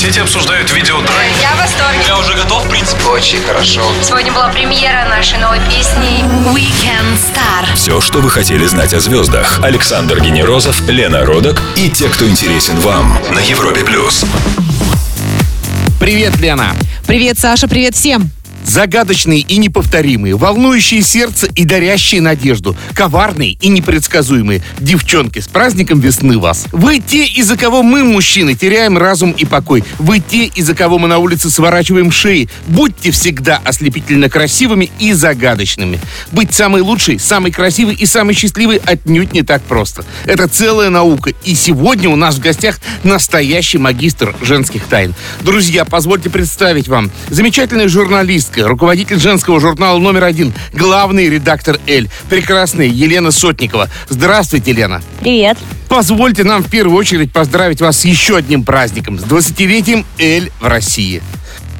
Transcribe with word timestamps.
соцсети 0.00 0.20
обсуждают 0.20 0.72
видеотрек. 0.72 1.10
Я 1.42 1.50
в 1.50 1.58
восторге. 1.58 2.00
Я 2.06 2.18
уже 2.18 2.34
готов, 2.34 2.64
в 2.64 2.70
принципе. 2.70 3.04
Очень 3.04 3.42
хорошо. 3.42 3.82
Сегодня 4.02 4.32
была 4.32 4.48
премьера 4.48 5.06
нашей 5.10 5.38
новой 5.38 5.58
песни 5.68 6.24
Weekend 6.54 7.18
Star. 7.18 7.74
Все, 7.74 8.00
что 8.00 8.20
вы 8.20 8.30
хотели 8.30 8.64
знать 8.66 8.94
о 8.94 9.00
звездах. 9.00 9.60
Александр 9.62 10.20
Генерозов, 10.20 10.80
Лена 10.88 11.26
Родок 11.26 11.60
и 11.76 11.90
те, 11.90 12.08
кто 12.08 12.26
интересен 12.26 12.78
вам 12.80 13.18
на 13.30 13.40
Европе 13.40 13.84
плюс. 13.84 14.24
Привет, 16.00 16.38
Лена. 16.38 16.74
Привет, 17.06 17.38
Саша, 17.38 17.68
привет 17.68 17.94
всем. 17.94 18.30
Загадочные 18.64 19.40
и 19.40 19.56
неповторимые, 19.56 20.36
волнующие 20.36 21.02
сердце 21.02 21.46
и 21.54 21.64
дарящие 21.64 22.20
надежду, 22.20 22.76
коварные 22.94 23.52
и 23.52 23.68
непредсказуемые. 23.68 24.62
Девчонки, 24.78 25.40
с 25.40 25.48
праздником 25.48 26.00
весны 26.00 26.38
вас! 26.38 26.66
Вы 26.72 27.00
те, 27.00 27.26
из-за 27.26 27.56
кого 27.56 27.82
мы, 27.82 28.04
мужчины, 28.04 28.54
теряем 28.54 28.96
разум 28.98 29.32
и 29.32 29.44
покой. 29.44 29.84
Вы 29.98 30.20
те, 30.20 30.46
из-за 30.46 30.74
кого 30.74 30.98
мы 30.98 31.08
на 31.08 31.18
улице 31.18 31.50
сворачиваем 31.50 32.10
шеи. 32.10 32.48
Будьте 32.66 33.10
всегда 33.10 33.60
ослепительно 33.64 34.28
красивыми 34.28 34.90
и 34.98 35.12
загадочными. 35.12 36.00
Быть 36.32 36.54
самой 36.54 36.82
лучшей, 36.82 37.18
самой 37.18 37.52
красивой 37.52 37.94
и 37.94 38.06
самой 38.06 38.34
счастливой 38.34 38.76
отнюдь 38.76 39.32
не 39.32 39.42
так 39.42 39.62
просто. 39.62 40.04
Это 40.26 40.48
целая 40.48 40.90
наука. 40.90 41.32
И 41.44 41.54
сегодня 41.54 42.08
у 42.08 42.16
нас 42.16 42.36
в 42.36 42.40
гостях 42.40 42.80
настоящий 43.02 43.78
магистр 43.78 44.34
женских 44.42 44.84
тайн. 44.84 45.14
Друзья, 45.40 45.84
позвольте 45.84 46.30
представить 46.30 46.88
вам 46.88 47.10
замечательная 47.30 47.88
журналистка, 48.50 48.68
руководитель 48.68 49.18
женского 49.18 49.60
журнала 49.60 49.98
номер 49.98 50.24
один, 50.24 50.52
главный 50.72 51.28
редактор 51.28 51.78
«Эль», 51.86 52.08
прекрасная 52.28 52.86
Елена 52.86 53.30
Сотникова. 53.30 53.88
Здравствуйте, 54.08 54.72
Лена. 54.72 55.02
Привет. 55.20 55.58
Позвольте 55.88 56.44
нам 56.44 56.62
в 56.62 56.70
первую 56.70 56.96
очередь 56.96 57.32
поздравить 57.32 57.80
вас 57.80 58.00
с 58.00 58.04
еще 58.04 58.36
одним 58.36 58.64
праздником, 58.64 59.18
с 59.18 59.22
20-летием 59.22 60.04
«Эль» 60.18 60.50
в 60.60 60.66
России. 60.66 61.22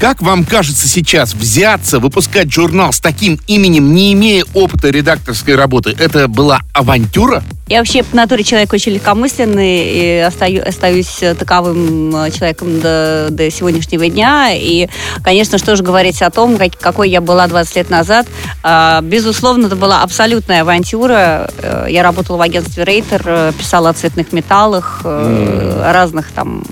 Как 0.00 0.22
вам 0.22 0.44
кажется 0.44 0.88
сейчас 0.88 1.34
взяться, 1.34 1.98
выпускать 1.98 2.50
журнал 2.50 2.92
с 2.92 3.00
таким 3.00 3.38
именем, 3.46 3.92
не 3.92 4.14
имея 4.14 4.44
опыта 4.54 4.88
редакторской 4.88 5.56
работы, 5.56 5.94
это 5.98 6.26
была 6.26 6.60
авантюра? 6.72 7.42
Я 7.70 7.78
вообще 7.78 8.02
по 8.02 8.16
натуре 8.16 8.42
человек 8.42 8.72
очень 8.72 8.94
легкомысленный 8.94 9.84
и 9.84 10.18
остаю, 10.18 10.68
остаюсь 10.68 11.20
таковым 11.38 12.14
э, 12.16 12.32
человеком 12.32 12.80
до, 12.80 13.28
до 13.30 13.48
сегодняшнего 13.48 14.08
дня. 14.08 14.48
И, 14.52 14.88
конечно, 15.22 15.56
что 15.56 15.76
же 15.76 15.84
говорить 15.84 16.20
о 16.20 16.30
том, 16.30 16.56
как, 16.56 16.76
какой 16.76 17.10
я 17.10 17.20
была 17.20 17.46
20 17.46 17.76
лет 17.76 17.88
назад. 17.88 18.26
А, 18.64 19.00
безусловно, 19.02 19.68
это 19.68 19.76
была 19.76 20.02
абсолютная 20.02 20.62
авантюра. 20.62 21.48
Э, 21.58 21.86
Я 21.88 22.02
работала 22.02 22.38
в 22.38 22.40
агентстве 22.40 22.82
Рейтер, 22.82 23.22
э, 23.24 23.52
писала 23.56 23.90
о 23.90 23.92
цветных 23.92 24.32
металлах, 24.32 25.02
э, 25.04 25.92
разных 25.92 26.32
там 26.32 26.64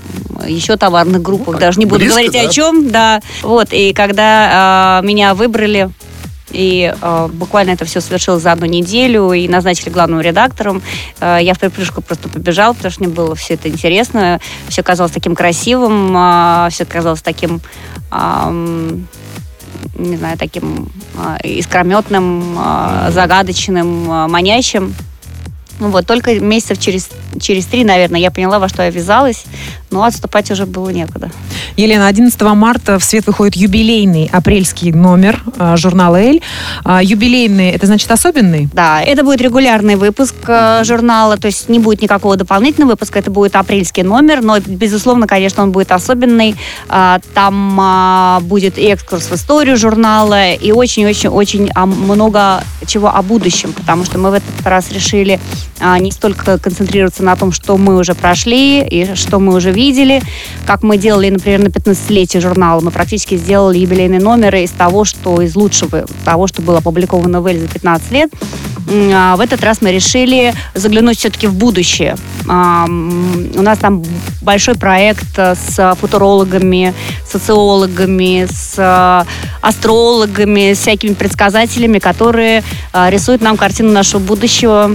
еще 0.45 0.75
товарных 0.75 1.21
группах. 1.21 1.59
Даже 1.59 1.79
не 1.79 1.85
буду 1.85 1.99
Близко, 1.99 2.15
говорить 2.15 2.33
да? 2.33 2.41
о 2.41 2.51
чем, 2.51 2.89
да. 2.89 3.21
Вот, 3.41 3.69
и 3.71 3.93
когда 3.93 4.99
э, 5.01 5.05
меня 5.05 5.33
выбрали 5.33 5.91
и 6.51 6.93
э, 6.99 7.27
буквально 7.31 7.71
это 7.71 7.85
все 7.85 8.01
совершилось 8.01 8.43
за 8.43 8.51
одну 8.51 8.65
неделю, 8.65 9.31
и 9.31 9.47
назначили 9.47 9.89
главным 9.89 10.21
редактором. 10.21 10.81
Э, 11.19 11.39
я 11.41 11.53
в 11.53 11.59
припрыжку 11.59 12.01
просто 12.01 12.29
побежала, 12.29 12.73
потому 12.73 12.91
что 12.91 13.03
мне 13.03 13.13
было 13.13 13.35
все 13.35 13.55
это 13.55 13.69
интересно. 13.69 14.39
Все 14.67 14.83
казалось 14.83 15.11
таким 15.11 15.35
красивым, 15.35 16.15
э, 16.15 16.69
все 16.71 16.85
казалось 16.85 17.21
таким, 17.21 17.61
ам, 18.11 19.07
не 19.97 20.17
знаю, 20.17 20.37
таким 20.37 20.89
э, 21.15 21.47
искрометным, 21.47 22.57
э, 22.57 23.11
загадочным, 23.11 24.11
э, 24.11 24.27
манящим. 24.27 24.93
Ну 25.79 25.89
вот, 25.89 26.05
только 26.05 26.37
месяцев 26.39 26.77
через, 26.79 27.09
через 27.39 27.65
три, 27.65 27.85
наверное, 27.85 28.19
я 28.19 28.31
поняла, 28.31 28.59
во 28.59 28.67
что 28.67 28.83
я 28.83 28.89
ввязалась, 28.89 29.45
но 29.91 30.03
отступать 30.03 30.51
уже 30.51 30.65
было 30.65 30.89
некуда. 30.89 31.31
Елена, 31.77 32.07
11 32.07 32.41
марта 32.41 32.99
в 32.99 33.03
свет 33.03 33.25
выходит 33.27 33.55
юбилейный 33.55 34.29
апрельский 34.31 34.91
номер 34.91 35.41
э, 35.57 35.75
журнала 35.77 36.17
«Эль». 36.17 36.41
А, 36.83 37.01
юбилейный, 37.01 37.71
это 37.71 37.85
значит 37.85 38.11
особенный? 38.11 38.69
Да, 38.73 39.01
это 39.01 39.23
будет 39.23 39.41
регулярный 39.41 39.95
выпуск 39.95 40.35
журнала, 40.83 41.37
то 41.37 41.47
есть 41.47 41.69
не 41.69 41.79
будет 41.79 42.01
никакого 42.01 42.35
дополнительного 42.35 42.91
выпуска, 42.91 43.19
это 43.19 43.31
будет 43.31 43.55
апрельский 43.55 44.03
номер, 44.03 44.41
но, 44.41 44.59
безусловно, 44.59 45.27
конечно, 45.27 45.63
он 45.63 45.71
будет 45.71 45.91
особенный. 45.91 46.55
А, 46.87 47.19
Там 47.33 47.77
а, 47.79 48.39
будет 48.41 48.77
и 48.77 48.87
экскурс 48.87 49.25
в 49.29 49.35
историю 49.35 49.77
журнала, 49.77 50.51
и 50.51 50.71
очень-очень-очень 50.71 51.69
а, 51.75 51.85
много 51.85 52.63
чего 52.85 53.09
о 53.09 53.21
будущем, 53.21 53.73
потому 53.73 54.05
что 54.05 54.17
мы 54.17 54.31
в 54.31 54.33
этот 54.33 54.65
раз 54.65 54.91
решили 54.91 55.39
а, 55.39 55.68
не 55.99 56.11
столько 56.11 56.57
концентрироваться 56.57 57.23
на 57.23 57.35
том, 57.35 57.51
что 57.51 57.77
мы 57.77 57.97
уже 57.97 58.13
прошли 58.13 58.81
и 58.81 59.15
что 59.15 59.39
мы 59.39 59.55
уже 59.55 59.71
видели, 59.71 60.21
как 60.65 60.83
мы 60.83 60.97
делали, 60.97 61.29
например, 61.29 61.61
на 61.61 61.67
15-летие 61.67 62.41
журнала. 62.41 62.81
Мы 62.81 62.91
практически 62.91 63.35
сделали 63.35 63.79
юбилейные 63.79 64.19
номеры 64.19 64.63
из 64.63 64.71
того, 64.71 65.05
что 65.05 65.41
из 65.41 65.55
лучшего, 65.55 66.05
того, 66.25 66.47
что 66.47 66.61
было 66.61 66.79
опубликовано 66.79 67.41
в 67.41 67.47
«Эль» 67.47 67.59
за 67.59 67.67
15 67.67 68.11
лет. 68.11 68.31
А 68.91 69.35
В 69.35 69.41
этот 69.41 69.63
раз 69.63 69.81
мы 69.81 69.91
решили 69.91 70.53
заглянуть 70.73 71.19
все-таки 71.19 71.47
в 71.47 71.53
будущее. 71.53 72.15
А, 72.47 72.85
У 72.87 73.61
нас 73.61 73.77
там 73.77 74.03
большой 74.41 74.75
проект 74.75 75.37
э, 75.37 75.53
с 75.55 75.95
футурологами, 75.99 76.93
социологами, 77.27 78.47
с 78.49 78.75
э, 78.77 79.25
астрологами, 79.61 80.73
с 80.73 80.79
всякими 80.79 81.13
предсказателями, 81.13 81.99
которые 81.99 82.63
э, 82.93 83.09
рисуют 83.09 83.41
нам 83.41 83.57
картину 83.57 83.91
нашего 83.91 84.19
будущего. 84.19 84.91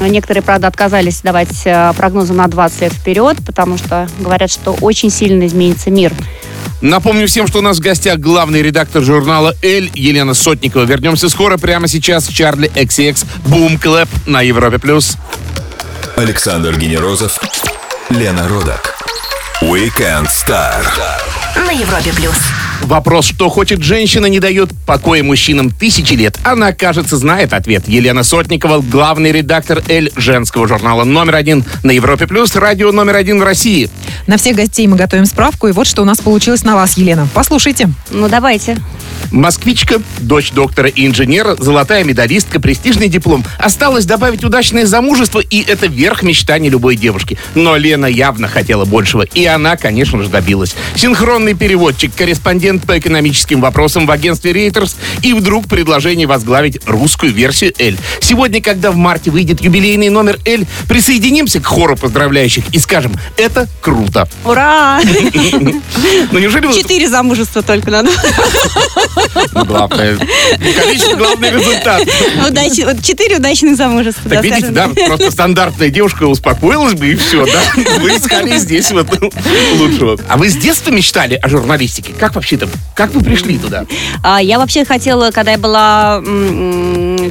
Некоторые, 0.00 0.42
правда, 0.42 0.68
отказались 0.68 1.20
давать 1.22 1.62
э, 1.64 1.92
прогнозы 1.96 2.32
на 2.32 2.46
20 2.46 2.80
лет 2.82 2.92
вперед, 2.92 3.38
потому 3.46 3.78
что 3.78 4.08
говорят, 4.18 4.50
что 4.50 4.72
очень 4.80 5.10
сильно 5.10 5.46
изменится 5.46 5.90
мир. 5.90 6.12
Напомню 6.82 7.26
всем, 7.26 7.46
что 7.46 7.60
у 7.60 7.62
нас 7.62 7.78
в 7.78 7.80
гостях 7.80 8.18
главный 8.18 8.62
редактор 8.62 9.02
журнала 9.02 9.54
«Эль» 9.62 9.90
Елена 9.94 10.34
Сотникова. 10.34 10.84
Вернемся 10.84 11.28
скоро, 11.28 11.56
прямо 11.56 11.88
сейчас. 11.88 12.26
Чарли 12.28 12.70
XCX, 12.74 13.24
Boom 13.46 13.80
Clap 13.80 14.08
на 14.26 14.42
Европе+. 14.42 14.78
плюс. 14.78 15.16
Александр 16.16 16.76
Генерозов, 16.76 17.40
Лена 18.10 18.48
Родок. 18.48 18.94
Weekend 19.62 20.28
Star. 20.28 20.84
На 21.56 21.70
Европе 21.72 22.12
плюс. 22.14 22.36
Вопрос, 22.82 23.26
что 23.26 23.48
хочет 23.48 23.82
женщина, 23.82 24.26
не 24.26 24.40
дает 24.40 24.70
покоя 24.86 25.22
мужчинам 25.22 25.70
тысячи 25.70 26.14
лет. 26.14 26.38
Она, 26.44 26.72
кажется, 26.72 27.16
знает 27.16 27.52
ответ. 27.52 27.88
Елена 27.88 28.22
Сотникова, 28.22 28.80
главный 28.80 29.32
редактор 29.32 29.82
«Эль» 29.88 30.12
женского 30.16 30.68
журнала 30.68 31.04
номер 31.04 31.36
один 31.36 31.64
на 31.82 31.90
Европе+, 31.90 32.26
плюс, 32.26 32.54
радио 32.56 32.92
номер 32.92 33.16
один 33.16 33.40
в 33.40 33.42
России. 33.42 33.90
На 34.26 34.36
всех 34.36 34.56
гостей 34.56 34.86
мы 34.86 34.96
готовим 34.96 35.26
справку, 35.26 35.68
и 35.68 35.72
вот 35.72 35.86
что 35.86 36.02
у 36.02 36.04
нас 36.04 36.18
получилось 36.18 36.64
на 36.64 36.74
вас, 36.74 36.96
Елена. 36.96 37.28
Послушайте. 37.34 37.90
Ну, 38.10 38.28
давайте. 38.28 38.76
Москвичка, 39.30 40.00
дочь 40.18 40.52
доктора 40.52 40.88
и 40.88 41.06
инженера, 41.06 41.56
золотая 41.56 42.04
медалистка, 42.04 42.60
престижный 42.60 43.08
диплом. 43.08 43.44
Осталось 43.58 44.04
добавить 44.04 44.44
удачное 44.44 44.86
замужество, 44.86 45.40
и 45.40 45.62
это 45.62 45.86
верх 45.86 46.22
мечтаний 46.22 46.68
любой 46.68 46.96
девушки. 46.96 47.38
Но 47.54 47.76
Лена 47.76 48.06
явно 48.06 48.48
хотела 48.48 48.84
большего, 48.84 49.22
и 49.22 49.44
она, 49.44 49.76
конечно 49.76 50.22
же, 50.22 50.28
добилась. 50.28 50.74
Синхронный 50.94 51.54
переводчик, 51.54 52.14
корреспондент 52.14 52.84
по 52.86 52.98
экономическим 52.98 53.60
вопросам 53.60 54.06
в 54.06 54.10
агентстве 54.10 54.52
Reuters, 54.52 54.96
и 55.22 55.32
вдруг 55.32 55.68
предложение 55.68 56.26
возглавить 56.26 56.80
русскую 56.86 57.32
версию 57.32 57.74
«Эль». 57.78 57.98
Сегодня, 58.20 58.60
когда 58.60 58.90
в 58.90 58.96
марте 58.96 59.30
выйдет 59.30 59.60
юбилейный 59.60 60.08
номер 60.08 60.38
«Эль», 60.44 60.66
присоединимся 60.88 61.60
к 61.60 61.66
хору 61.66 61.96
поздравляющих 61.96 62.64
и 62.72 62.78
скажем, 62.78 63.14
это 63.36 63.68
круто. 63.80 64.28
Ура! 64.44 65.00
Ну 66.32 66.38
неужели 66.38 66.66
вы... 66.66 66.74
Четыре 66.74 67.08
замужества 67.08 67.62
только 67.62 67.90
надо. 67.90 68.10
Главное, 69.52 70.18
количество, 70.18 71.16
главный 71.16 71.50
результат. 71.50 72.02
Удачи- 72.48 72.84
вот 72.84 73.02
Четыре 73.02 73.36
удачных 73.36 73.76
замужества. 73.76 74.30
Так 74.30 74.42
да, 74.42 74.42
видите, 74.42 74.68
да, 74.70 74.88
просто 75.06 75.30
стандартная 75.30 75.88
девушка 75.90 76.24
успокоилась 76.24 76.94
бы, 76.94 77.08
и 77.08 77.14
все, 77.16 77.46
да. 77.46 77.62
Вы 78.00 78.10
искали 78.16 78.56
здесь 78.58 78.90
вот 78.92 79.08
лучшего. 79.78 80.18
А 80.28 80.36
вы 80.36 80.48
с 80.48 80.56
детства 80.56 80.90
мечтали 80.90 81.34
о 81.36 81.48
журналистике? 81.48 82.12
Как 82.18 82.34
вообще-то, 82.34 82.68
как 82.94 83.12
вы 83.14 83.22
пришли 83.22 83.58
туда? 83.58 83.86
А, 84.22 84.40
Я 84.42 84.58
вообще 84.58 84.84
хотела, 84.84 85.30
когда 85.30 85.52
я 85.52 85.58
была, 85.58 86.20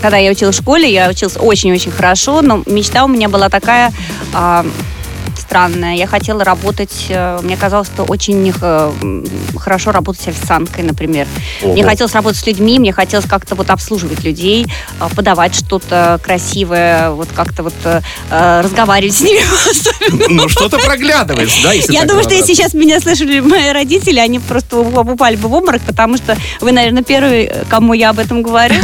когда 0.01 0.17
я 0.17 0.31
училась 0.31 0.55
в 0.55 0.61
школе, 0.61 0.91
я 0.91 1.09
училась 1.09 1.35
очень-очень 1.37 1.91
хорошо, 1.91 2.41
но 2.41 2.63
мечта 2.65 3.03
у 3.05 3.07
меня 3.07 3.29
была 3.29 3.49
такая 3.49 3.91
а, 4.33 4.65
странная. 5.39 5.95
Я 5.95 6.07
хотела 6.07 6.43
работать, 6.43 7.05
э, 7.09 7.39
мне 7.43 7.57
казалось, 7.57 7.87
что 7.87 8.03
очень 8.03 8.53
э, 8.59 9.23
хорошо 9.57 9.91
работать 9.91 10.27
официанткой, 10.27 10.83
например. 10.83 11.27
Ого. 11.61 11.73
Мне 11.73 11.83
хотелось 11.83 12.13
работать 12.13 12.39
с 12.39 12.47
людьми, 12.47 12.79
мне 12.79 12.91
хотелось 12.93 13.25
как-то 13.25 13.55
вот 13.55 13.69
обслуживать 13.69 14.23
людей, 14.23 14.67
а, 14.99 15.09
подавать 15.09 15.55
что-то 15.55 16.19
красивое, 16.23 17.11
вот 17.11 17.29
как-то 17.35 17.63
вот 17.63 17.73
э, 17.83 18.01
разговаривать 18.61 19.15
с 19.15 19.21
ними. 19.21 19.41
Ну, 20.29 20.49
что-то 20.49 20.77
проглядывается, 20.77 21.57
да, 21.63 21.73
Я 21.73 22.05
думаю, 22.05 22.23
что 22.23 22.33
если 22.33 22.53
сейчас 22.53 22.73
меня 22.73 22.99
слышали 22.99 23.39
мои 23.39 23.71
родители, 23.71 24.19
они 24.19 24.39
просто 24.39 24.77
упали 24.77 25.35
бы 25.35 25.47
в 25.49 25.53
обморок, 25.53 25.81
потому 25.81 26.17
что 26.17 26.37
вы, 26.61 26.71
наверное, 26.71 27.03
первый, 27.03 27.51
кому 27.69 27.93
я 27.93 28.11
об 28.11 28.19
этом 28.19 28.41
говорю. 28.41 28.75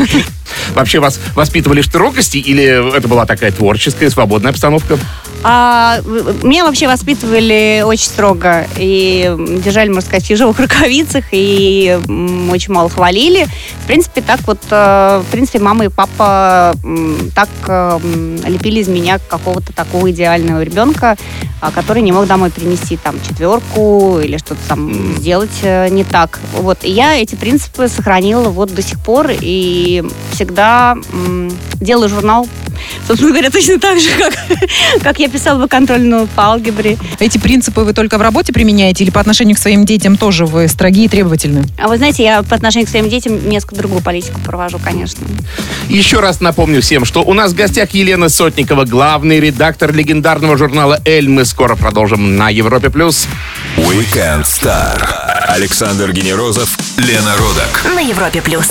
Вообще 0.73 0.99
вас 0.99 1.19
воспитывали 1.35 1.81
в 1.81 1.85
строгости 1.85 2.37
или 2.37 2.95
это 2.95 3.07
была 3.07 3.25
такая 3.25 3.51
творческая, 3.51 4.09
свободная 4.09 4.51
обстановка? 4.51 4.97
А, 5.43 5.99
меня 6.43 6.65
вообще 6.65 6.87
воспитывали 6.87 7.81
очень 7.83 8.05
строго 8.05 8.67
и 8.77 9.33
держали, 9.63 9.87
можно 9.87 10.01
сказать, 10.01 10.25
в 10.25 10.29
ежовых 10.29 10.59
рукавицах 10.59 11.25
и 11.31 11.99
очень 12.51 12.73
мало 12.73 12.89
хвалили. 12.89 13.47
В 13.83 13.87
принципе, 13.87 14.21
так 14.21 14.41
вот, 14.45 14.59
э, 14.69 15.23
в 15.27 15.31
принципе, 15.31 15.59
мама 15.59 15.85
и 15.85 15.89
папа 15.89 16.75
так 17.33 17.49
э, 17.67 17.99
лепили 18.45 18.81
из 18.81 18.87
меня 18.87 19.19
какого-то 19.19 19.73
такого 19.73 20.11
идеального 20.11 20.61
ребенка, 20.61 21.17
а, 21.59 21.71
который 21.71 22.03
не 22.03 22.11
мог 22.11 22.27
домой 22.27 22.51
принести 22.51 22.97
там 22.97 23.15
четверку 23.21 24.19
или 24.19 24.37
что-то 24.37 24.59
там 24.67 25.15
сделать 25.17 25.49
э, 25.63 25.89
не 25.89 26.03
так. 26.03 26.39
Вот. 26.53 26.83
И 26.83 26.91
я 26.91 27.17
эти 27.17 27.35
принципы 27.35 27.87
сохранила 27.87 28.49
вот 28.49 28.73
до 28.73 28.83
сих 28.83 28.99
пор 28.99 29.31
и 29.31 30.03
всегда 30.33 30.50
м, 30.57 31.51
делаю 31.79 32.09
журнал, 32.09 32.47
собственно 33.07 33.31
говоря, 33.31 33.49
точно 33.49 33.79
так 33.79 33.99
же, 33.99 34.09
как, 34.17 34.33
как 35.01 35.19
я 35.19 35.29
писала 35.29 35.59
бы 35.59 35.67
контрольную 35.67 36.27
по 36.27 36.43
алгебре. 36.45 36.97
Эти 37.19 37.37
принципы 37.37 37.81
вы 37.81 37.93
только 37.93 38.17
в 38.17 38.21
работе 38.21 38.53
применяете 38.53 39.03
или 39.03 39.11
по 39.11 39.19
отношению 39.19 39.55
к 39.55 39.59
своим 39.59 39.85
детям 39.85 40.17
тоже 40.17 40.45
вы 40.45 40.67
строги 40.67 41.05
и 41.05 41.07
требовательны? 41.07 41.63
А 41.77 41.87
вы 41.87 41.97
знаете, 41.97 42.23
я 42.23 42.43
по 42.43 42.55
отношению 42.55 42.87
к 42.87 42.89
своим 42.89 43.09
детям 43.09 43.49
несколько 43.49 43.75
другую 43.75 44.01
политику 44.01 44.39
провожу, 44.41 44.79
конечно. 44.83 45.25
Еще 45.89 46.19
раз 46.19 46.41
напомню 46.41 46.81
всем, 46.81 47.05
что 47.05 47.21
у 47.23 47.33
нас 47.33 47.51
в 47.53 47.55
гостях 47.55 47.91
Елена 47.91 48.29
Сотникова, 48.29 48.85
главный 48.85 49.39
редактор 49.39 49.93
легендарного 49.93 50.57
журнала 50.57 50.99
«Эль». 51.05 51.29
Мы 51.29 51.45
скоро 51.45 51.75
продолжим 51.75 52.37
на 52.37 52.49
Европе+. 52.49 52.89
плюс. 52.89 53.27
Weekend 53.77 54.43
Star. 54.43 55.01
Александр 55.47 56.11
Генерозов, 56.11 56.77
Лена 56.97 57.33
Родок. 57.37 57.95
На 57.95 57.99
Европе 57.99 58.41
плюс. 58.41 58.67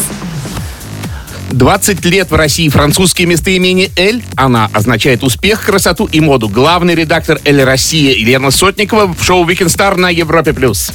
20 1.53 2.05
лет 2.07 2.31
в 2.31 2.35
России 2.35 2.69
французские 2.69 3.27
местоимение 3.27 3.91
«Эль». 3.97 4.23
Она 4.37 4.71
означает 4.73 5.23
успех, 5.23 5.65
красоту 5.65 6.07
и 6.07 6.21
моду. 6.21 6.49
Главный 6.49 6.95
редактор 6.95 7.41
«Эль 7.45 7.63
Россия» 7.63 8.15
Елена 8.15 8.51
Сотникова 8.51 9.13
в 9.13 9.23
шоу 9.23 9.45
«Weekend 9.45 9.67
Star» 9.67 9.97
на 9.97 10.11
Европе+. 10.11 10.53
плюс. 10.53 10.93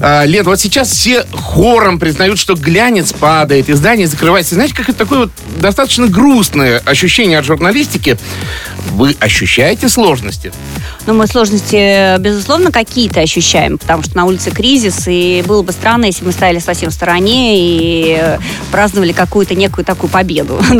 А, 0.00 0.24
Лен, 0.24 0.44
вот 0.44 0.60
сейчас 0.60 0.90
все 0.90 1.24
хором 1.32 1.98
признают, 1.98 2.38
что 2.38 2.54
глянец 2.54 3.12
падает, 3.12 3.68
издание 3.70 4.06
закрывается. 4.06 4.54
Знаете, 4.54 4.74
как 4.74 4.88
это 4.88 4.98
такое 4.98 5.18
вот 5.20 5.30
достаточно 5.58 6.06
грустное 6.06 6.80
ощущение 6.84 7.38
от 7.38 7.44
журналистики. 7.44 8.18
Вы 8.92 9.16
ощущаете 9.20 9.88
сложности? 9.88 10.52
Но 11.06 11.14
мы 11.14 11.26
сложности, 11.26 12.18
безусловно, 12.18 12.72
какие-то 12.72 13.20
ощущаем, 13.20 13.78
потому 13.78 14.02
что 14.02 14.16
на 14.16 14.24
улице 14.24 14.50
кризис, 14.50 15.04
и 15.06 15.44
было 15.46 15.62
бы 15.62 15.72
странно, 15.72 16.06
если 16.06 16.24
мы 16.24 16.32
стояли 16.32 16.58
совсем 16.58 16.90
в 16.90 16.94
стороне 16.94 17.58
и 17.58 18.18
э, 18.18 18.38
праздновали 18.72 19.12
какую-то 19.12 19.54
некую 19.54 19.84
такую 19.84 20.10
победу 20.10 20.60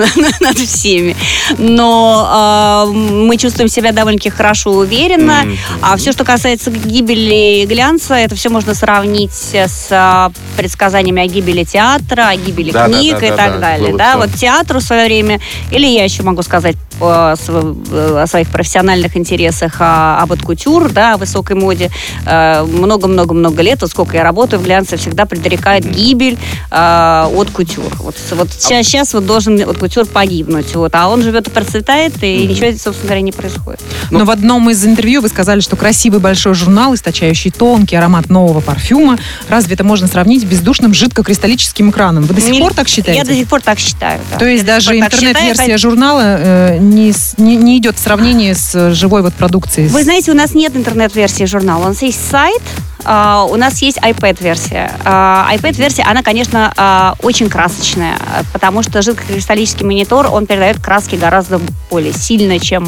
над 0.41 0.59
всеми. 0.59 1.17
Но 1.59 2.87
э, 2.89 2.93
мы 2.93 3.37
чувствуем 3.37 3.69
себя 3.69 3.93
довольно-таки 3.93 4.31
хорошо, 4.31 4.73
уверенно. 4.73 5.45
А 5.81 5.97
все, 5.97 6.13
что 6.13 6.25
касается 6.25 6.71
гибели 6.71 7.65
глянца, 7.67 8.15
это 8.15 8.35
все 8.35 8.49
можно 8.49 8.75
сравнить 8.77 9.33
с 9.33 9.89
а, 9.91 10.31
предсказаниями 10.57 11.23
о 11.23 11.27
гибели 11.27 11.65
театра, 11.65 12.29
о 12.29 12.37
гибели 12.37 12.71
Да, 12.71 12.87
да, 12.87 12.93
книг 12.93 13.19
да, 13.19 13.27
и 13.27 13.31
да, 13.31 13.37
так 13.37 13.53
да, 13.55 13.59
далее. 13.59 13.97
Да, 13.97 14.17
вот 14.17 14.33
театру 14.35 14.79
в 14.81 14.83
свое 14.83 15.07
время, 15.07 15.41
или 15.71 15.87
я 15.87 16.05
еще 16.05 16.23
могу 16.23 16.43
сказать 16.43 16.77
о 17.01 17.35
своих 18.27 18.49
профессиональных 18.49 19.17
интересах 19.17 19.77
а, 19.81 20.21
об 20.23 20.37
кутюр, 20.43 20.91
да, 20.91 21.15
о 21.15 21.17
высокой 21.17 21.57
моде. 21.57 21.91
Э, 22.27 22.63
Много-много-много 22.65 23.63
лет, 23.63 23.81
вот 23.81 23.91
сколько 23.91 24.17
я 24.17 24.23
работаю 24.23 24.61
в 24.61 24.65
глянце, 24.65 24.97
всегда 24.97 25.25
предрекает 25.27 25.89
гибель 25.89 26.39
э, 26.71 27.29
от 27.35 27.51
кутюр. 27.51 27.93
Вот, 27.99 28.17
вот 28.33 28.49
сейчас, 28.53 29.15
вот 29.15 29.27
должен 29.27 29.61
от 29.69 29.79
кутюр 29.79 30.07
погибнуть, 30.07 30.75
вот, 30.75 30.95
а 30.95 31.09
он 31.09 31.23
живет 31.23 31.49
и 31.49 31.51
процветает, 31.51 32.23
и 32.23 32.47
ничего, 32.47 32.71
собственно 32.73 33.05
говоря, 33.05 33.21
не 33.23 33.33
происходит. 33.33 33.81
Но 34.11 34.25
в 34.25 34.31
одном 34.31 34.71
из 34.71 34.85
интервью 34.85 35.21
вы 35.21 35.29
сказали, 35.29 35.61
что 35.61 35.77
красивый 35.77 36.21
большой 36.21 36.55
журнал, 36.55 36.95
источающий 36.95 37.51
тонкий 37.51 37.97
аромат 37.97 38.29
нового 38.29 38.61
парфюма, 38.61 39.19
разве 39.49 39.75
это 39.75 39.85
можно 39.85 40.07
сравнить 40.07 40.43
с 40.43 40.45
бездушным 40.45 40.95
жидкокристаллическим 40.95 41.91
экраном? 41.91 42.25
Вы 42.25 42.35
до 42.35 42.41
сих 42.41 42.53
Не- 42.53 42.61
пор 42.61 42.75
так 42.75 42.89
считаете? 42.89 43.19
Я 43.19 43.25
до 43.25 43.35
сих 43.35 43.49
пор 43.49 43.61
так 43.61 43.79
считаю. 43.79 44.21
да. 44.31 44.39
То 44.39 44.45
есть 44.47 44.65
Я 44.65 44.75
даже 44.75 44.99
интернет-версия 44.99 45.77
журнала 45.77 46.21
э, 46.39 46.79
не, 46.87 47.13
не, 47.39 47.57
не 47.57 47.79
идет 47.79 47.97
в 47.97 48.03
сравнении 48.03 48.53
с 48.53 48.93
живой 48.93 49.23
вот 49.23 49.35
продукцией. 49.35 49.89
Вы 49.89 50.03
знаете, 50.05 50.31
у 50.31 50.35
нас 50.35 50.55
нет 50.55 50.77
интернет-версии 50.77 51.45
журнала. 51.45 51.85
У 51.85 51.89
нас 51.89 52.03
есть 52.03 52.21
сайт, 52.31 52.63
а, 53.09 53.45
у 53.45 53.55
нас 53.55 53.81
есть 53.83 53.99
iPad-версия. 53.99 54.91
А, 55.05 55.49
iPad-версия, 55.55 56.03
она, 56.03 56.25
конечно, 56.25 56.73
а, 56.77 57.15
очень 57.23 57.49
красочная, 57.49 58.19
потому 58.53 58.83
что 58.83 59.01
жидкокристаллический 59.01 59.87
монитор, 59.87 60.27
он 60.27 60.47
передает 60.47 60.81
краски 60.83 61.15
гораздо 61.15 61.61
более 61.89 62.13
сильно, 62.13 62.59
чем, 62.59 62.85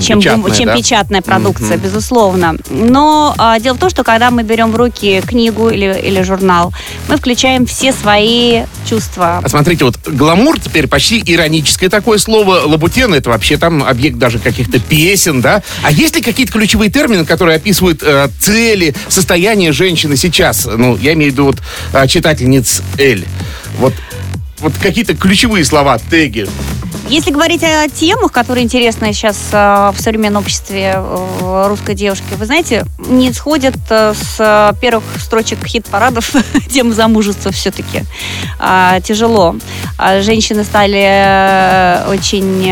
чем, 0.00 0.20
печатная, 0.20 0.54
чем 0.56 0.66
да? 0.66 0.76
печатная 0.76 1.22
продукция, 1.22 1.76
Мгм. 1.76 1.84
безусловно. 1.84 2.56
Но 2.70 3.34
дело 3.60 3.74
в 3.74 3.78
том, 3.78 3.90
что 3.90 4.02
когда 4.02 4.30
мы 4.30 4.42
берем 4.42 4.72
в 4.72 4.76
руки 4.76 5.20
книгу 5.26 5.68
или, 5.68 6.00
или 6.02 6.22
журнал, 6.22 6.72
мы 7.08 7.18
включаем 7.18 7.66
все 7.66 7.92
свои 7.92 8.62
чувства. 8.88 9.40
А 9.42 9.48
смотрите, 9.48 9.84
вот 9.84 9.96
гламур 10.06 10.58
теперь 10.58 10.86
почти 10.86 11.22
ироническое 11.24 11.90
такое 11.90 12.18
слово. 12.18 12.62
Лабутен 12.64 13.12
это 13.12 13.28
вообще 13.30 13.58
там 13.58 13.82
объект 13.82 14.16
даже 14.16 14.38
каких-то 14.38 14.78
песен, 14.80 15.40
да? 15.42 15.62
А 15.82 15.90
есть 15.90 16.16
ли 16.16 16.22
какие-то 16.22 16.52
ключевые 16.52 16.90
термины, 16.90 17.24
которые 17.26 17.56
описывают 17.56 18.02
э, 18.02 18.28
цели, 18.54 18.94
состояние 19.08 19.72
женщины 19.72 20.16
сейчас? 20.16 20.66
Ну, 20.66 20.96
я 20.96 21.14
имею 21.14 21.32
в 21.32 21.34
виду 21.34 21.44
вот 21.46 21.56
э, 21.92 22.06
читательниц 22.06 22.82
Эль. 22.98 23.26
Вот, 23.78 23.94
вот 24.60 24.72
какие-то 24.80 25.16
ключевые 25.16 25.64
слова, 25.64 25.98
теги. 25.98 26.46
Если 27.08 27.32
говорить 27.32 27.64
о 27.64 27.88
темах, 27.88 28.30
которые 28.30 28.62
интересны 28.62 29.12
сейчас 29.12 29.36
э, 29.50 29.90
в 29.92 30.00
современном 30.00 30.44
обществе 30.44 30.94
э, 30.94 31.64
русской 31.66 31.96
девушки, 31.96 32.24
вы 32.38 32.46
знаете, 32.46 32.84
не 32.98 33.32
сходят 33.32 33.74
э, 33.90 34.14
с 34.14 34.76
первых 34.80 35.02
строчек 35.18 35.66
хит-парадов 35.66 36.32
тема 36.70 36.94
замужества 36.94 37.50
все-таки. 37.50 38.04
Тяжело. 39.02 39.56
А 39.98 40.22
Женщины 40.22 40.62
стали 40.62 41.02
э, 41.02 42.06
очень 42.08 42.70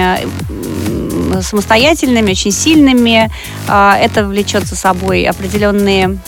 самостоятельными, 1.40 2.32
очень 2.32 2.52
сильными. 2.52 3.30
А, 3.68 3.96
Это 3.98 4.26
влечет 4.26 4.66
за 4.66 4.76
собой 4.76 5.24
определенные 5.24 6.18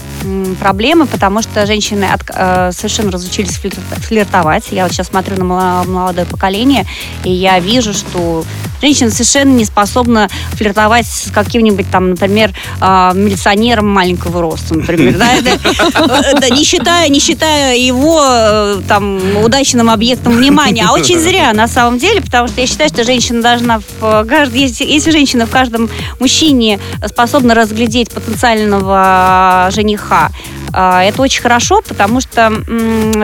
проблемы, 0.60 1.06
потому 1.06 1.42
что 1.42 1.66
женщины 1.66 2.06
э, 2.34 2.70
совершенно 2.72 3.10
разучились 3.10 3.58
флирт- 3.58 3.78
флиртовать. 4.00 4.64
Я 4.70 4.84
вот 4.84 4.92
сейчас 4.92 5.08
смотрю 5.08 5.36
на 5.36 5.84
молодое 5.84 6.26
поколение, 6.26 6.86
и 7.24 7.30
я 7.30 7.58
вижу, 7.60 7.92
что 7.92 8.44
женщина 8.80 9.10
совершенно 9.10 9.50
не 9.50 9.64
способна 9.64 10.28
флиртовать 10.52 11.06
с 11.06 11.30
каким-нибудь 11.30 11.90
там, 11.90 12.10
например, 12.10 12.52
а, 12.80 13.12
милиционером 13.14 13.88
маленького 13.88 14.40
роста, 14.40 14.74
например, 14.74 15.16
э, 15.20 16.50
не 16.50 16.64
считая, 16.64 17.08
не 17.08 17.20
считая 17.20 17.76
его 17.76 18.22
э, 18.24 18.80
там 18.88 19.20
удачным 19.44 19.90
объектом 19.90 20.34
внимания, 20.36 20.86
а 20.88 20.92
очень 20.92 21.18
зря 21.18 21.52
на 21.52 21.68
самом 21.68 21.98
деле, 21.98 22.20
потому 22.20 22.48
что 22.48 22.60
я 22.60 22.66
считаю, 22.66 22.88
что 22.88 23.04
женщина 23.04 23.42
должна 23.42 23.80
в 24.00 24.24
каждом, 24.24 24.54
если 24.94 25.10
женщина 25.10 25.46
в 25.46 25.50
каждом 25.50 25.90
мужчине 26.20 26.78
способна 27.06 27.54
разглядеть 27.54 28.10
потенциального 28.12 29.68
жениха, 29.72 30.30
а, 30.72 31.04
это 31.04 31.22
очень 31.22 31.40
хорошо, 31.40 31.82
потому 31.86 32.20
что 32.20 32.52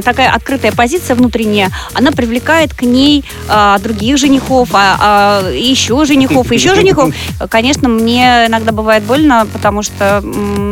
такая 0.05 0.31
открытая 0.33 0.73
позиция 0.73 1.17
внутренняя, 1.17 1.71
она 1.95 2.13
привлекает 2.13 2.73
к 2.75 2.83
ней 2.83 3.25
а, 3.49 3.79
других 3.79 4.19
женихов, 4.19 4.71
а, 4.73 4.97
а, 5.01 5.51
еще 5.51 6.05
женихов, 6.05 6.53
еще 6.53 6.75
женихов. 6.75 7.13
Конечно, 7.51 7.89
мне 7.89 8.47
иногда 8.47 8.71
бывает 8.73 9.03
больно, 9.03 9.47
потому 9.53 9.83
что 9.83 10.23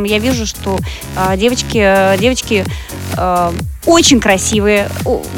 я 0.05 0.19
вижу, 0.19 0.47
что 0.47 0.79
девочки, 1.37 1.79
э, 1.79 2.17
девочки 2.19 2.65
э, 3.17 3.53
очень 3.89 4.21
красивые, 4.21 4.89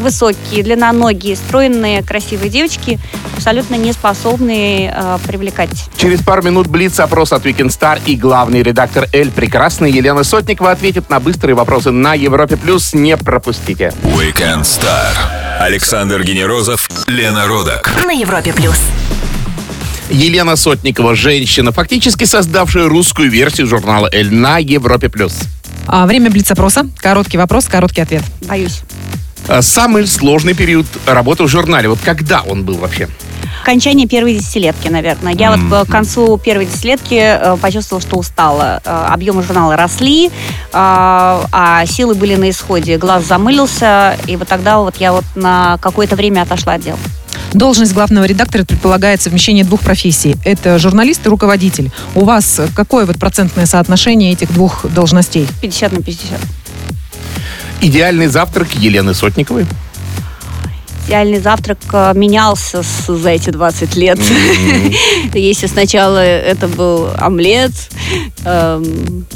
высокие, 0.00 0.64
длинноногие, 0.64 1.36
стройные, 1.36 2.02
красивые 2.02 2.50
девочки, 2.50 2.98
абсолютно 3.36 3.76
не 3.76 3.92
способны 3.92 4.92
э, 4.92 5.18
привлекать 5.24 5.70
Через 5.96 6.20
пару 6.20 6.42
минут 6.42 6.66
блиц 6.66 6.98
опрос 6.98 7.32
от 7.32 7.46
Weekend 7.46 7.68
Star 7.68 8.00
и 8.04 8.16
главный 8.16 8.62
редактор 8.62 9.06
Эль, 9.12 9.30
прекрасная 9.30 9.88
Елена 9.88 10.24
Сотникова, 10.24 10.72
ответит 10.72 11.08
на 11.10 11.20
быстрые 11.20 11.54
вопросы 11.54 11.92
на 11.92 12.14
Европе+. 12.14 12.56
плюс. 12.56 12.92
Не 12.92 13.16
пропустите. 13.16 13.94
Weekend 14.02 14.62
Star. 14.62 15.14
Александр 15.60 16.24
Генерозов, 16.24 16.88
Лена 17.06 17.46
Родок. 17.46 17.88
На 18.04 18.12
Европе 18.12 18.52
плюс. 18.52 18.80
Елена 20.10 20.56
Сотникова, 20.56 21.14
женщина, 21.14 21.70
фактически 21.70 22.24
создавшая 22.24 22.88
русскую 22.88 23.30
версию 23.30 23.68
журнала 23.68 24.08
«Эль» 24.12 24.34
на 24.34 24.58
Европе+. 24.58 25.08
плюс. 25.08 25.38
А, 25.86 26.06
время 26.06 26.30
блиц-опроса. 26.30 26.86
Короткий 26.96 27.38
вопрос, 27.38 27.66
короткий 27.66 28.00
ответ. 28.00 28.22
Боюсь. 28.48 28.82
А 29.48 29.62
Самый 29.62 30.06
сложный 30.06 30.54
период 30.54 30.86
работы 31.06 31.44
в 31.44 31.48
журнале. 31.48 31.88
Вот 31.88 31.98
когда 32.04 32.42
он 32.42 32.64
был 32.64 32.76
вообще? 32.76 33.08
Окончание 33.62 34.06
первой 34.06 34.34
десятилетки, 34.34 34.88
наверное. 34.88 35.34
Я 35.34 35.56
вот 35.56 35.86
к 35.86 35.90
концу 35.90 36.38
первой 36.38 36.66
десятилетки 36.66 37.14
э, 37.20 37.56
почувствовала, 37.60 38.00
что 38.00 38.16
устала. 38.16 38.80
Э, 38.84 39.06
Объемы 39.10 39.42
журнала 39.42 39.76
росли, 39.76 40.28
э, 40.28 40.30
а 40.72 41.84
силы 41.86 42.14
были 42.14 42.36
на 42.36 42.48
исходе. 42.48 42.96
Глаз 42.96 43.26
замылился, 43.26 44.16
и 44.26 44.36
вот 44.36 44.48
тогда 44.48 44.78
вот 44.78 44.96
я 44.96 45.12
вот 45.12 45.24
на 45.34 45.78
какое-то 45.78 46.16
время 46.16 46.42
отошла 46.42 46.74
от 46.74 46.82
дел. 46.82 46.96
Должность 47.52 47.92
главного 47.94 48.24
редактора 48.24 48.64
предполагает 48.64 49.20
совмещение 49.20 49.64
двух 49.64 49.80
профессий. 49.80 50.36
Это 50.44 50.78
журналист 50.78 51.26
и 51.26 51.28
руководитель. 51.28 51.90
У 52.14 52.24
вас 52.24 52.60
какое 52.76 53.06
вот 53.06 53.18
процентное 53.18 53.66
соотношение 53.66 54.32
этих 54.32 54.52
двух 54.52 54.86
должностей? 54.88 55.46
50 55.60 55.92
на 55.92 56.02
50. 56.02 56.38
Идеальный 57.82 58.28
завтрак 58.28 58.68
Елены 58.74 59.14
Сотниковой. 59.14 59.66
Идеальный 61.06 61.40
завтрак 61.40 61.78
э, 61.92 62.12
менялся 62.14 62.84
с- 62.84 63.12
за 63.12 63.30
эти 63.30 63.50
20 63.50 63.96
лет. 63.96 64.18
Если 65.34 65.66
сначала 65.66 66.18
это 66.24 66.68
был 66.68 67.08
омлет, 67.18 67.72
эм, 68.44 69.26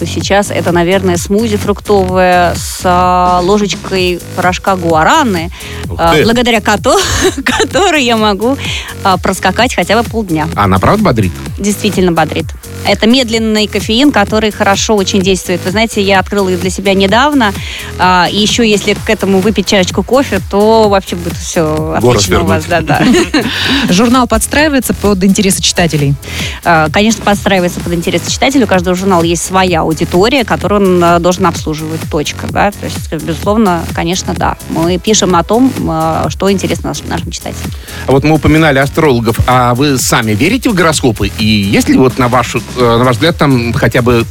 то 0.00 0.06
сейчас 0.06 0.50
это, 0.50 0.72
наверное, 0.72 1.18
смузи 1.18 1.58
фруктовое 1.58 2.54
с 2.54 2.80
а, 2.84 3.40
ложечкой 3.42 4.18
порошка 4.34 4.74
гуараны, 4.74 5.50
а, 5.98 6.14
благодаря 6.24 6.62
коту, 6.62 6.96
который 7.44 8.02
я 8.02 8.16
могу 8.16 8.56
а, 9.04 9.18
проскакать 9.18 9.74
хотя 9.74 10.02
бы 10.02 10.08
полдня. 10.08 10.48
А 10.56 10.64
она 10.64 10.78
правда 10.78 11.04
бодрит? 11.04 11.32
Действительно 11.58 12.12
бодрит. 12.12 12.46
Это 12.86 13.06
медленный 13.06 13.66
кофеин, 13.66 14.10
который 14.10 14.50
хорошо 14.50 14.96
очень 14.96 15.20
действует. 15.20 15.60
Вы 15.66 15.70
знаете, 15.70 16.00
я 16.00 16.20
открыла 16.20 16.48
их 16.48 16.62
для 16.62 16.70
себя 16.70 16.94
недавно. 16.94 17.52
а, 17.98 18.26
и 18.32 18.38
еще 18.38 18.66
если 18.68 18.94
к 18.94 19.10
этому 19.10 19.40
выпить 19.40 19.66
чашечку 19.66 20.02
кофе, 20.02 20.40
то 20.50 20.88
вообще 20.88 21.16
будет 21.16 21.36
все 21.36 21.92
отлично 21.94 22.40
у 22.40 22.46
вас. 22.46 22.64
Да, 22.64 22.80
да. 22.80 23.02
Журнал 23.90 24.26
подстраивается 24.26 24.94
под 24.94 25.22
интересы 25.24 25.60
читателей. 25.60 26.14
Конечно, 26.62 27.22
подстраивается 27.22 27.80
под 27.80 27.92
интересы 27.92 28.30
читателя. 28.30 28.64
У 28.64 28.68
каждого 28.68 28.96
журнала 28.96 29.24
есть 29.24 29.44
своя 29.44 29.84
аудитория, 29.90 30.44
которую 30.44 30.80
он 30.80 31.04
а, 31.04 31.18
должен 31.18 31.46
обслуживать. 31.46 32.00
Точка. 32.10 32.46
Да? 32.50 32.70
То 32.70 32.86
есть, 32.86 33.12
безусловно, 33.12 33.84
конечно, 33.94 34.34
да. 34.34 34.56
Мы 34.70 34.98
пишем 34.98 35.34
о 35.34 35.42
том, 35.42 35.72
а, 35.88 36.26
что 36.28 36.50
интересно 36.50 36.90
наш- 36.90 37.02
нашим 37.02 37.30
читателям. 37.30 37.70
А 38.06 38.12
вот 38.12 38.24
мы 38.24 38.34
упоминали 38.36 38.78
астрологов, 38.78 39.38
а 39.46 39.74
вы 39.74 39.98
сами 39.98 40.32
верите 40.32 40.70
в 40.70 40.74
гороскопы? 40.74 41.30
И 41.38 41.44
есть 41.44 41.88
ли 41.88 41.96
вот 41.96 42.18
на, 42.18 42.28
вашу, 42.28 42.62
э, 42.76 42.96
на 42.98 43.04
ваш 43.04 43.16
взгляд 43.16 43.36
там 43.36 43.72
хотя 43.72 44.02
бы 44.02 44.24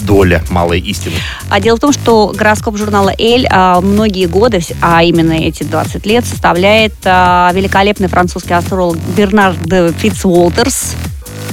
доля 0.00 0.42
малой 0.50 0.80
истины? 0.80 1.16
А 1.48 1.60
дело 1.60 1.76
в 1.76 1.80
том, 1.80 1.92
что 1.92 2.32
гороскоп 2.36 2.76
журнала 2.76 3.12
«Эль» 3.18 3.46
а, 3.50 3.80
многие 3.80 4.26
годы, 4.26 4.60
а 4.80 5.02
именно 5.02 5.32
эти 5.32 5.62
20 5.62 6.06
лет, 6.06 6.24
составляет 6.24 6.94
а, 7.04 7.50
великолепный 7.54 8.08
французский 8.08 8.54
астролог 8.54 8.96
Бернард 9.16 9.58
Фитцуолтерс. 9.98 10.94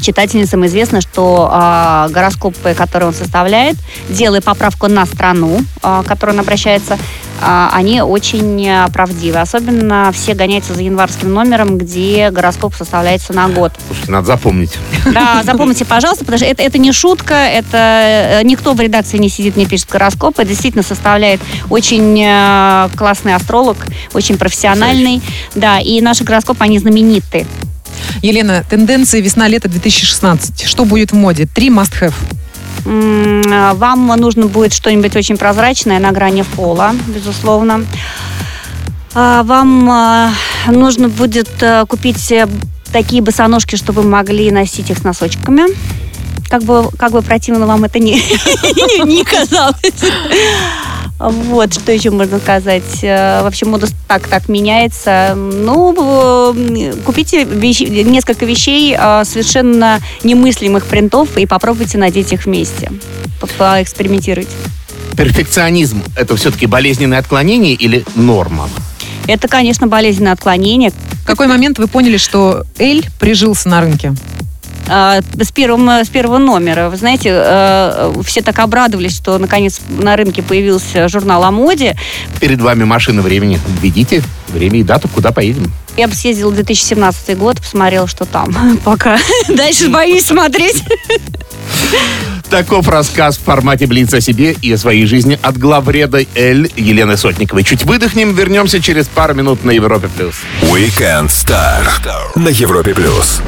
Читательницам 0.01 0.65
известно, 0.65 1.01
что 1.01 1.49
а, 1.51 2.07
гороскопы, 2.09 2.73
которые 2.73 3.09
он 3.09 3.13
составляет, 3.13 3.77
делая 4.09 4.41
поправку 4.41 4.87
на 4.87 5.05
страну, 5.05 5.61
а, 5.81 6.03
к 6.03 6.07
которой 6.07 6.31
он 6.31 6.39
обращается, 6.39 6.97
а, 7.41 7.69
они 7.73 8.01
очень 8.01 8.67
а, 8.67 8.87
правдивы. 8.89 9.39
Особенно 9.39 10.11
все 10.13 10.33
гоняются 10.33 10.73
за 10.73 10.81
январским 10.83 11.33
номером, 11.33 11.77
где 11.77 12.29
гороскоп 12.31 12.73
составляется 12.75 13.33
на 13.33 13.49
год. 13.49 13.73
Слушайте, 13.87 14.11
надо 14.11 14.27
запомнить. 14.27 14.77
Да, 15.05 15.43
запомните, 15.43 15.85
пожалуйста, 15.85 16.25
потому 16.25 16.39
что 16.39 16.47
это, 16.47 16.63
это 16.63 16.77
не 16.77 16.91
шутка, 16.91 17.33
это 17.33 18.39
э, 18.39 18.43
никто 18.43 18.73
в 18.73 18.79
редакции 18.79 19.17
не 19.17 19.29
сидит, 19.29 19.57
не 19.57 19.65
пишет 19.65 19.89
гороскоп. 19.89 20.39
Это 20.39 20.47
действительно 20.47 20.83
составляет 20.83 21.41
очень 21.69 22.21
э, 22.23 22.89
классный 22.95 23.35
астролог, 23.35 23.77
очень 24.13 24.37
профессиональный. 24.37 25.21
Да, 25.55 25.79
и 25.79 26.01
наши 26.01 26.23
гороскопы, 26.23 26.63
они 26.63 26.79
знамениты. 26.79 27.45
Елена, 28.25 28.65
тенденции 28.67 29.21
весна-лето 29.21 29.69
2016. 29.69 30.65
Что 30.67 30.83
будет 30.85 31.11
в 31.11 31.15
моде? 31.15 31.45
Три 31.45 31.69
must-have. 31.69 32.13
Э, 32.85 33.73
Вам 33.75 34.07
нужно 34.07 34.47
будет 34.47 34.73
что-нибудь 34.73 35.15
очень 35.15 35.37
прозрачное 35.37 35.99
на 35.99 36.11
грани 36.11 36.41
пола, 36.41 36.95
безусловно. 37.07 37.85
А, 39.13 39.43
Вам 39.43 39.89
э, 39.91 40.71
нужно 40.71 41.07
будет 41.07 41.49
э, 41.61 41.85
купить 41.87 42.33
такие 42.91 43.21
босоножки, 43.21 43.75
чтобы 43.75 44.01
вы 44.01 44.09
могли 44.09 44.49
носить 44.49 44.89
их 44.89 44.97
с 44.97 45.03
носочками. 45.03 45.65
Как 46.49 46.63
бы, 46.63 46.89
как 46.97 47.11
бы 47.11 47.21
противно 47.21 47.67
вам 47.67 47.83
это 47.83 47.99
не, 47.99 48.13
не 49.05 49.23
казалось. 49.23 49.75
Вот, 51.19 51.73
что 51.73 51.91
еще 51.91 52.11
можно 52.11 52.39
сказать? 52.39 52.83
Э, 53.03 53.41
Вообще 53.41 53.65
мода 53.65 53.87
так-так 54.07 54.49
меняется. 54.49 55.33
Ну, 55.35 56.53
купите 57.05 57.43
вещи- 57.45 58.03
несколько 58.03 58.45
вещей 58.45 58.95
э, 58.97 59.23
совершенно 59.25 59.99
немыслимых 60.23 60.85
принтов 60.85 61.37
и 61.37 61.45
попробуйте 61.45 61.97
надеть 61.97 62.33
их 62.33 62.45
вместе. 62.45 62.91
По- 63.39 63.47
Поэкспериментируйте. 63.47 64.51
Перфекционизм– 65.15 66.03
это 66.17 66.35
все-таки 66.35 66.65
болезненное 66.65 67.19
отклонение 67.19 67.73
или 67.73 68.03
норма? 68.15 68.69
Это, 69.27 69.47
конечно, 69.47 69.87
болезненное 69.87 70.33
отклонение. 70.33 70.91
В 71.23 71.25
какой 71.25 71.47
момент 71.47 71.79
вы 71.79 71.87
поняли, 71.87 72.17
что 72.17 72.65
Эль 72.77 73.05
прижился 73.19 73.69
на 73.69 73.79
рынке? 73.81 74.13
А, 74.87 75.21
с, 75.39 75.51
первым, 75.51 75.89
э, 75.89 76.05
с 76.05 76.09
первого 76.09 76.37
номера. 76.37 76.89
Вы 76.89 76.97
знаете, 76.97 77.29
э, 77.31 78.13
все 78.23 78.41
так 78.41 78.59
обрадовались, 78.59 79.15
что 79.15 79.37
наконец 79.37 79.81
на 79.89 80.15
рынке 80.15 80.43
появился 80.43 81.07
журнал 81.07 81.43
о 81.43 81.51
моде. 81.51 81.95
Перед 82.39 82.61
вами 82.61 82.83
машина 82.83 83.21
времени. 83.21 83.59
Введите 83.81 84.23
время 84.49 84.79
и 84.79 84.83
дату, 84.83 85.07
куда 85.07 85.31
поедем. 85.31 85.71
Я 85.97 86.07
бы 86.07 86.13
съездила 86.13 86.51
в 86.51 86.55
2017 86.55 87.37
год, 87.37 87.57
посмотрела, 87.57 88.07
что 88.07 88.25
там. 88.25 88.77
Пока. 88.83 89.17
Дальше 89.47 89.89
боюсь 89.89 90.25
смотреть. 90.25 90.83
Таков 92.49 92.87
рассказ 92.87 93.37
в 93.37 93.43
формате 93.43 93.87
«Блиц 93.87 94.13
о 94.13 94.21
себе» 94.21 94.55
и 94.61 94.71
о 94.71 94.77
своей 94.77 95.07
жизни 95.07 95.39
от 95.41 95.57
главреда 95.57 96.23
Эль 96.35 96.71
Елены 96.75 97.17
Сотниковой. 97.17 97.63
Чуть 97.63 97.83
выдохнем, 97.83 98.35
вернемся 98.35 98.81
через 98.81 99.07
пару 99.07 99.33
минут 99.33 99.63
на 99.63 99.71
Европе+. 99.71 100.07
плюс. 100.15 100.35
Weekend 100.61 101.29
Star 101.29 101.83
на 102.35 102.49
Европе 102.49 102.93
плюс. 102.93 103.41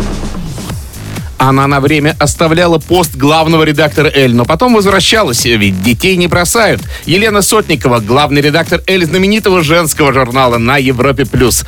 Она 1.37 1.67
на 1.67 1.79
время 1.79 2.15
оставляла 2.19 2.79
пост 2.79 3.15
главного 3.15 3.63
редактора 3.63 4.09
«Эль», 4.13 4.33
но 4.33 4.43
потом 4.45 4.73
возвращалась, 4.73 5.45
ведь 5.45 5.81
детей 5.83 6.15
не 6.17 6.27
бросают. 6.27 6.81
Елена 7.05 7.41
Сотникова, 7.41 7.99
главный 7.99 8.41
редактор 8.41 8.81
«Эль», 8.87 9.05
знаменитого 9.05 9.61
женского 9.61 10.13
журнала 10.13 10.57
на 10.57 10.77
Европе+. 10.77 11.25
плюс. 11.25 11.63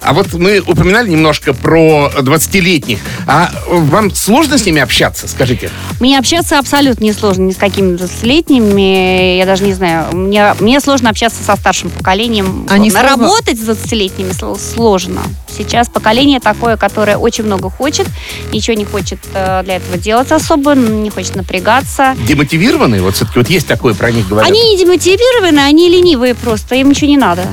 А 0.00 0.12
вот 0.14 0.32
мы 0.32 0.60
упоминали 0.60 1.08
немножко 1.10 1.52
про 1.52 2.10
20-летних. 2.18 2.98
А 3.26 3.50
вам 3.68 4.14
сложно 4.14 4.56
с 4.58 4.64
ними 4.64 4.80
общаться, 4.80 5.28
скажите? 5.28 5.70
Мне 6.00 6.18
общаться 6.18 6.58
абсолютно 6.58 7.04
не 7.04 7.12
сложно 7.12 7.42
ни 7.42 7.52
с 7.52 7.56
какими 7.56 7.96
20-летними. 7.96 9.36
Я 9.36 9.46
даже 9.46 9.64
не 9.64 9.74
знаю. 9.74 10.06
Мне, 10.16 10.54
мне 10.60 10.80
сложно 10.80 11.10
общаться 11.10 11.42
со 11.44 11.56
старшим 11.56 11.90
поколением. 11.90 12.66
Они 12.70 12.90
слово- 12.90 13.08
Работать 13.10 13.58
с 13.58 13.68
20-летними 13.68 14.30
сло- 14.30 14.58
сложно. 14.58 15.20
Сейчас 15.64 15.88
поколение 15.88 16.40
такое, 16.40 16.76
которое 16.76 17.16
очень 17.16 17.44
много 17.44 17.70
хочет, 17.70 18.06
ничего 18.52 18.76
не 18.76 18.84
хочет 18.84 19.18
э, 19.34 19.62
для 19.64 19.76
этого 19.76 19.98
делать 19.98 20.32
особо, 20.32 20.74
не 20.74 21.10
хочет 21.10 21.36
напрягаться. 21.36 22.14
Демотивированные? 22.26 23.02
Вот 23.02 23.14
все-таки 23.16 23.38
вот 23.38 23.48
есть 23.50 23.66
такое 23.66 23.94
про 23.94 24.10
них 24.10 24.28
говорят. 24.28 24.50
Они 24.50 24.60
не 24.70 24.78
демотивированы, 24.78 25.60
они 25.60 25.88
ленивые 25.88 26.34
просто, 26.34 26.74
им 26.76 26.90
ничего 26.90 27.08
не 27.08 27.16
надо. 27.16 27.44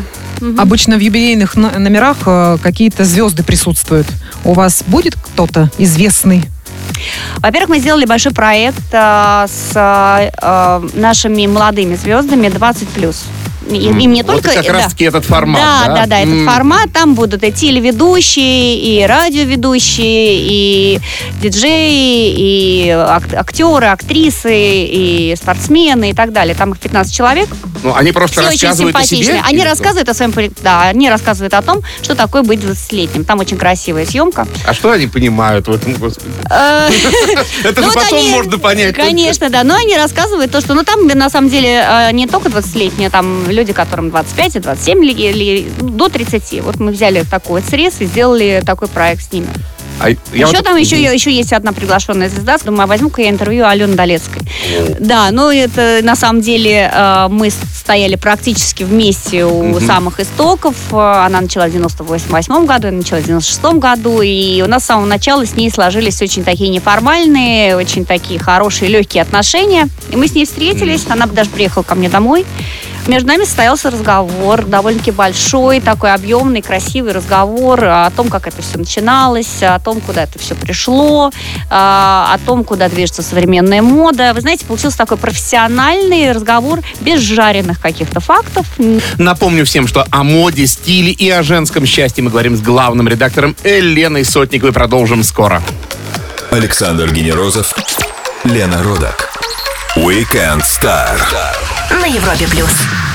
Обычно 0.57 0.97
в 0.97 0.99
юбилейных 0.99 1.55
но- 1.55 1.71
номерах 1.71 2.17
э, 2.25 2.57
какие-то 2.61 3.05
звезды 3.05 3.43
присутствуют. 3.43 4.07
У 4.43 4.53
вас 4.53 4.83
будет 4.85 5.15
кто-то 5.15 5.71
известный? 5.77 6.43
Во-первых, 7.37 7.69
мы 7.69 7.79
сделали 7.79 8.05
большой 8.05 8.33
проект 8.33 8.83
э, 8.91 9.45
с 9.47 9.71
э, 9.75 10.87
нашими 10.93 11.47
молодыми 11.47 11.95
звездами 11.95 12.47
20+. 12.47 12.85
И, 13.05 13.46
им 13.75 13.97
не 14.13 14.23
вот 14.23 14.41
только... 14.43 14.51
как 14.55 14.65
да. 14.65 14.73
раз-таки 14.73 15.05
этот 15.05 15.25
формат, 15.25 15.61
Да, 15.61 15.87
да? 15.87 15.95
да, 16.01 16.05
да, 16.07 16.19
этот 16.19 16.45
формат. 16.45 16.91
Там 16.93 17.15
будут 17.15 17.43
и 17.43 17.51
телеведущие, 17.51 18.75
и 18.77 19.05
радиоведущие, 19.05 20.37
и 20.39 20.99
диджеи, 21.41 22.33
и 22.37 22.89
ак- 22.89 23.33
актеры, 23.33 23.87
актрисы, 23.87 24.53
и 24.53 25.35
спортсмены 25.37 26.11
и 26.11 26.13
так 26.13 26.31
далее. 26.33 26.55
Там 26.55 26.71
их 26.71 26.79
15 26.79 27.13
человек. 27.13 27.49
Ну, 27.83 27.93
они 27.95 28.11
просто 28.11 28.41
Все 28.41 28.49
очень 28.49 28.67
рассказывают 28.67 28.95
о 28.95 29.03
себе? 29.03 29.23
симпатичные. 29.23 29.43
Они 29.47 29.63
рассказывают 29.63 30.09
о 30.09 30.13
своем... 30.13 30.33
Да, 30.63 30.81
они 30.83 31.09
рассказывают 31.09 31.53
о 31.53 31.61
том, 31.61 31.81
что 32.01 32.15
такое 32.15 32.43
быть 32.43 32.59
20-летним. 32.59 33.23
Там 33.25 33.39
очень 33.39 33.57
красивая 33.57 34.05
съемка. 34.05 34.47
А 34.65 34.73
что 34.73 34.91
они 34.91 35.07
понимают 35.07 35.67
в 35.67 35.71
этом, 35.71 35.93
господи? 35.93 36.29
Э, 36.49 36.89
Это 37.63 37.81
же 37.81 37.87
Ну, 37.87 37.93
потом 37.93 38.29
можно 38.29 38.57
понять. 38.57 38.95
Конечно, 38.95 39.49
да. 39.49 39.63
Но 39.63 39.75
они 39.75 39.95
рассказывают 39.97 40.51
то, 40.51 40.61
что... 40.61 40.73
Ну, 40.73 40.83
там, 40.83 41.07
на 41.07 41.29
самом 41.29 41.49
деле, 41.49 41.83
э, 41.87 42.11
не 42.13 42.27
только 42.27 42.49
20-летние, 42.49 43.09
там 43.09 43.49
люди, 43.57 43.73
которым 43.73 44.09
25 44.11 44.55
и 44.55 44.59
27 44.59 45.03
или, 45.05 45.11
или 45.13 45.69
до 45.81 46.07
30. 46.09 46.61
Вот 46.61 46.79
мы 46.79 46.91
взяли 46.91 47.23
такой 47.29 47.61
вот 47.61 47.69
срез 47.69 47.95
и 47.99 48.05
сделали 48.05 48.61
такой 48.65 48.87
проект 48.87 49.23
с 49.29 49.33
ними. 49.33 49.47
А 49.99 50.09
я 50.09 50.15
еще 50.31 50.57
вот- 50.57 50.63
там 50.63 50.77
еще, 50.77 51.01
еще 51.01 51.31
есть 51.31 51.53
одна 51.53 51.71
приглашенная 51.73 52.29
звезда. 52.29 52.57
Думаю, 52.63 52.83
а 52.83 52.87
возьму-ка 52.87 53.21
я 53.23 53.29
интервью 53.29 53.65
Алены 53.65 53.95
Долецкой. 53.95 54.43
Да, 54.99 55.31
ну 55.31 55.49
это 55.49 56.01
на 56.03 56.15
самом 56.15 56.41
деле 56.41 56.91
э, 56.93 57.27
мы 57.31 57.49
стояли 57.49 58.15
практически 58.15 58.83
вместе 58.83 59.43
у 59.45 59.79
самых 59.79 60.19
истоков. 60.19 60.75
Э, 60.91 61.23
Она 61.25 61.41
начала 61.41 61.65
в 61.67 61.71
98 61.71 62.65
году, 62.67 62.87
я 62.87 62.93
начала 62.93 63.19
в 63.21 63.23
96 63.25 63.79
году. 63.79 64.21
И 64.21 64.61
у 64.61 64.67
нас 64.67 64.83
с 64.83 64.85
самого 64.85 65.07
начала 65.07 65.43
с 65.47 65.55
ней 65.55 65.71
сложились 65.71 66.21
очень 66.21 66.43
такие 66.43 66.69
неформальные, 66.69 67.75
очень 67.75 68.05
такие 68.05 68.39
хорошие, 68.39 68.89
легкие 68.91 69.23
отношения. 69.23 69.89
И 70.11 70.15
мы 70.15 70.27
с 70.27 70.35
ней 70.35 70.45
встретились. 70.45 71.05
Она 71.09 71.25
даже 71.25 71.49
приехала 71.49 71.81
ко 71.81 71.95
мне 71.95 72.07
домой. 72.07 72.45
Между 73.07 73.29
нами 73.29 73.45
состоялся 73.45 73.89
разговор, 73.89 74.65
довольно-таки 74.65 75.11
большой, 75.11 75.79
такой 75.79 76.13
объемный, 76.13 76.61
красивый 76.61 77.13
разговор 77.13 77.81
о 77.83 78.09
том, 78.11 78.27
как 78.27 78.47
это 78.47 78.61
все 78.61 78.77
начиналось, 78.77 79.63
о 79.63 79.79
том, 79.79 80.01
куда 80.01 80.23
это 80.23 80.37
все 80.39 80.55
пришло, 80.55 81.31
а, 81.69 82.33
о 82.33 82.37
том, 82.45 82.65
куда 82.65 82.89
движется 82.89 83.21
современная 83.21 83.81
мода. 83.81 84.33
Вы 84.33 84.41
знаете, 84.41 84.65
получился 84.65 84.97
такой 84.97 85.15
профессиональный 85.17 86.33
разговор 86.33 86.81
без 86.99 87.21
жареных 87.21 87.79
каких-то 87.79 88.19
фактов. 88.19 88.65
Напомню 89.17 89.65
всем, 89.65 89.87
что 89.87 90.05
о 90.11 90.23
моде, 90.23 90.67
стиле 90.67 91.13
и 91.13 91.29
о 91.29 91.43
женском 91.43 91.85
счастье 91.85 92.21
мы 92.21 92.29
говорим 92.29 92.57
с 92.57 92.61
главным 92.61 93.07
редактором 93.07 93.55
Еленой 93.63 94.25
Сотниковой. 94.25 94.73
Продолжим 94.73 95.23
скоро. 95.23 95.63
Александр 96.51 97.11
Генерозов, 97.13 97.73
Лена 98.43 98.83
Родак. 98.83 99.36
Weekend 100.05 100.61
Star. 100.61 101.17
На 101.89 102.05
Европе 102.05 102.47
плюс. 102.51 102.69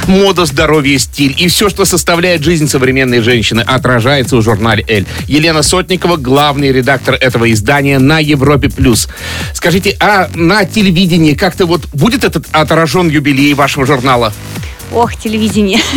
Мода, 0.08 0.44
здоровье, 0.46 0.98
стиль 0.98 1.32
и 1.38 1.46
все, 1.46 1.70
что 1.70 1.84
составляет 1.84 2.42
жизнь 2.42 2.66
современной 2.66 3.20
женщины, 3.20 3.60
отражается 3.60 4.36
в 4.36 4.42
журнале 4.42 4.84
«Эль». 4.88 5.06
Елена 5.28 5.62
Сотникова, 5.62 6.16
главный 6.16 6.72
редактор 6.72 7.14
этого 7.14 7.52
издания 7.52 8.00
на 8.00 8.18
Европе+. 8.18 8.68
плюс. 8.68 9.08
Скажите, 9.54 9.96
а 10.00 10.28
на 10.34 10.64
телевидении 10.64 11.34
как-то 11.34 11.66
вот 11.66 11.86
будет 11.92 12.24
этот 12.24 12.46
отражен 12.50 13.08
юбилей 13.08 13.54
вашего 13.54 13.86
журнала? 13.86 14.32
Ох, 14.94 15.16
телевидение. 15.16 15.80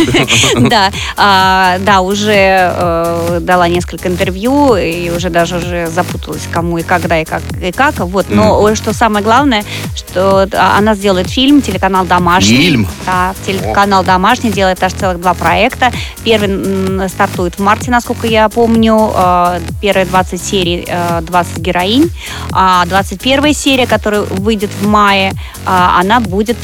Да, 0.55 0.91
а, 1.17 1.77
да, 1.79 2.01
уже 2.01 2.33
э, 2.33 3.39
дала 3.41 3.67
несколько 3.67 4.07
интервью 4.07 4.75
и 4.75 5.09
уже 5.09 5.29
даже 5.29 5.57
уже 5.57 5.87
запуталась, 5.87 6.47
кому 6.51 6.77
и 6.77 6.83
когда 6.83 7.19
и 7.21 7.25
как 7.25 7.41
и 7.61 7.71
как. 7.71 7.99
Вот, 7.99 8.27
но 8.29 8.73
что 8.75 8.93
самое 8.93 9.23
главное, 9.23 9.63
что 9.95 10.47
а, 10.53 10.77
она 10.77 10.95
сделает 10.95 11.29
фильм, 11.29 11.61
телеканал 11.61 12.05
Домашний. 12.05 12.57
Фильм? 12.57 12.87
Да, 13.05 13.33
телеканал 13.45 14.03
Домашний 14.03 14.51
делает 14.51 14.81
аж 14.81 14.93
целых 14.93 15.19
два 15.19 15.33
проекта. 15.33 15.91
Первый 16.23 17.09
стартует 17.09 17.55
в 17.55 17.59
марте, 17.59 17.91
насколько 17.91 18.27
я 18.27 18.49
помню. 18.49 19.11
Э, 19.13 19.59
Первые 19.81 20.05
20 20.05 20.41
серий, 20.41 20.85
э, 20.87 21.21
20 21.21 21.57
героинь. 21.57 22.09
А 22.51 22.85
21 22.85 23.53
серия, 23.53 23.87
которая 23.87 24.21
выйдет 24.21 24.71
в 24.81 24.87
мае, 24.87 25.33
а, 25.65 25.99
она 25.99 26.19
будет 26.19 26.57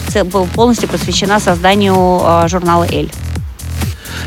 полностью 0.55 0.87
посвящена 0.89 1.39
созданию 1.39 2.20
э, 2.23 2.47
журнала 2.47 2.87
«Эль». 2.89 3.11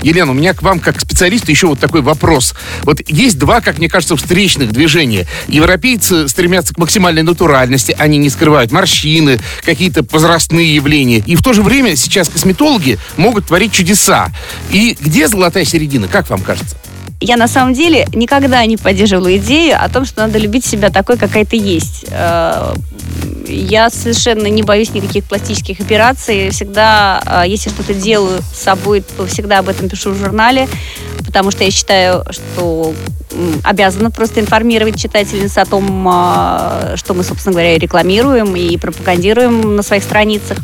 Елена, 0.03 0.33
у 0.33 0.35
меня 0.35 0.55
к 0.55 0.63
вам, 0.63 0.81
как 0.81 1.01
специалисту, 1.01 1.51
еще 1.51 1.67
вот 1.67 1.79
такой 1.79 2.03
вопрос. 2.03 2.55
Вот 2.83 3.01
есть 3.09 3.39
два, 3.39 3.61
как 3.61 3.79
мне 3.79 3.89
кажется, 3.89 4.17
встречных 4.17 4.73
движения. 4.73 5.27
Европейцы 5.49 6.29
стремятся 6.29 6.75
к 6.75 6.79
максимальной 6.79 7.23
натуральности, 7.23 7.95
они 7.99 8.19
не 8.19 8.29
скрывают 8.29 8.71
морщины, 8.71 9.41
какие-то 9.63 10.05
возрастные 10.11 10.75
явления. 10.75 11.23
И 11.27 11.37
в 11.37 11.43
то 11.43 11.53
же 11.53 11.63
время 11.63 11.97
сейчас 11.97 12.29
косметологи 12.29 12.99
могут 13.17 13.47
творить 13.47 13.73
чудеса. 13.73 14.29
И 14.71 14.97
где 15.01 15.27
золотая 15.27 15.65
середина, 15.65 16.09
как 16.09 16.29
вам 16.29 16.41
кажется? 16.41 16.77
Я 17.25 17.39
на 17.39 17.49
самом 17.49 17.73
деле 17.73 18.07
никогда 18.13 18.67
не 18.67 18.77
поддерживала 18.77 19.35
идею 19.39 19.83
о 19.83 19.89
том, 19.89 20.05
что 20.05 20.21
надо 20.21 20.39
любить 20.39 20.63
себя 20.63 20.91
такой, 20.91 21.17
какая 21.17 21.47
ты 21.47 21.57
есть. 21.57 22.05
Э, 22.11 22.75
Я 23.49 23.89
совершенно 23.89 24.47
не 24.49 24.63
боюсь 24.63 24.93
никаких 24.93 25.25
пластических 25.25 25.81
операций. 25.81 26.51
Всегда, 26.51 27.23
э, 27.25 27.49
если 27.49 27.71
что-то 27.71 27.95
делаю 27.95 28.41
с 28.43 28.63
собой, 28.63 29.03
то 29.17 29.27
всегда 29.27 29.61
об 29.61 29.71
этом 29.71 29.89
пишу 29.89 30.11
в 30.11 30.19
журнале, 30.19 30.69
потому 31.25 31.51
что 31.51 31.65
я 31.65 31.71
считаю, 31.71 32.25
что 32.31 32.93
обязана 33.63 34.11
просто 34.11 34.41
информировать 34.41 35.01
читательниц 35.01 35.57
о 35.57 35.65
том, 35.65 36.07
э, 36.07 36.97
что 36.97 37.15
мы, 37.15 37.25
собственно 37.25 37.53
говоря, 37.53 37.79
рекламируем 37.79 38.55
и 38.55 38.77
пропагандируем 38.77 39.77
на 39.77 39.83
своих 39.83 40.03
страницах. 40.03 40.59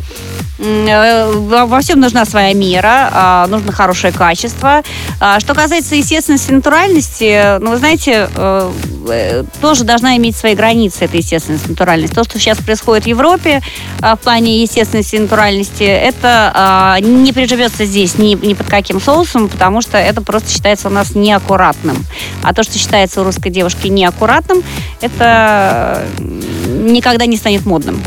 Э, 0.60 1.32
Во 1.32 1.80
всем 1.80 2.00
нужна 2.00 2.24
своя 2.24 2.52
мера, 2.52 3.08
а, 3.12 3.46
нужно 3.46 3.72
хорошее 3.72 4.12
качество. 4.12 4.82
А, 5.18 5.40
Что 5.40 5.54
касается 5.54 5.94
естественности 5.94 6.50
и 6.50 6.54
натуральности, 6.54 7.58
ну, 7.60 7.70
вы 7.70 7.76
знаете, 7.78 8.28
э, 8.34 8.72
э, 9.08 9.44
тоже 9.60 9.84
должна 9.84 10.16
иметь 10.16 10.36
свои 10.36 10.54
границы, 10.54 11.04
эта 11.04 11.16
естественность 11.16 11.66
и 11.66 11.70
натуральность. 11.70 12.14
То, 12.14 12.24
что 12.24 12.38
сейчас 12.38 12.58
происходит 12.58 13.04
в 13.04 13.08
Европе 13.08 13.62
а, 14.00 14.16
в 14.16 14.20
плане 14.20 14.62
естественности 14.62 15.16
и 15.16 15.20
натуральности, 15.20 15.84
это 15.84 16.98
не 17.00 17.32
приживется 17.32 17.84
здесь 17.84 18.18
ни, 18.18 18.34
ни 18.34 18.54
под 18.54 18.68
каким 18.68 19.00
соусом, 19.00 19.48
потому 19.48 19.80
что 19.80 19.96
это 19.96 20.20
просто 20.20 20.50
считается 20.50 20.88
у 20.88 20.90
нас 20.90 21.14
неаккуратным. 21.14 22.04
А 22.42 22.52
то, 22.52 22.62
что 22.62 22.78
считается 22.78 23.20
у 23.20 23.24
русской 23.24 23.50
девушки 23.50 23.88
неаккуратным, 23.88 24.62
это 25.00 26.04
никогда 26.18 27.26
не 27.26 27.36
станет 27.36 27.64
модным. 27.64 28.02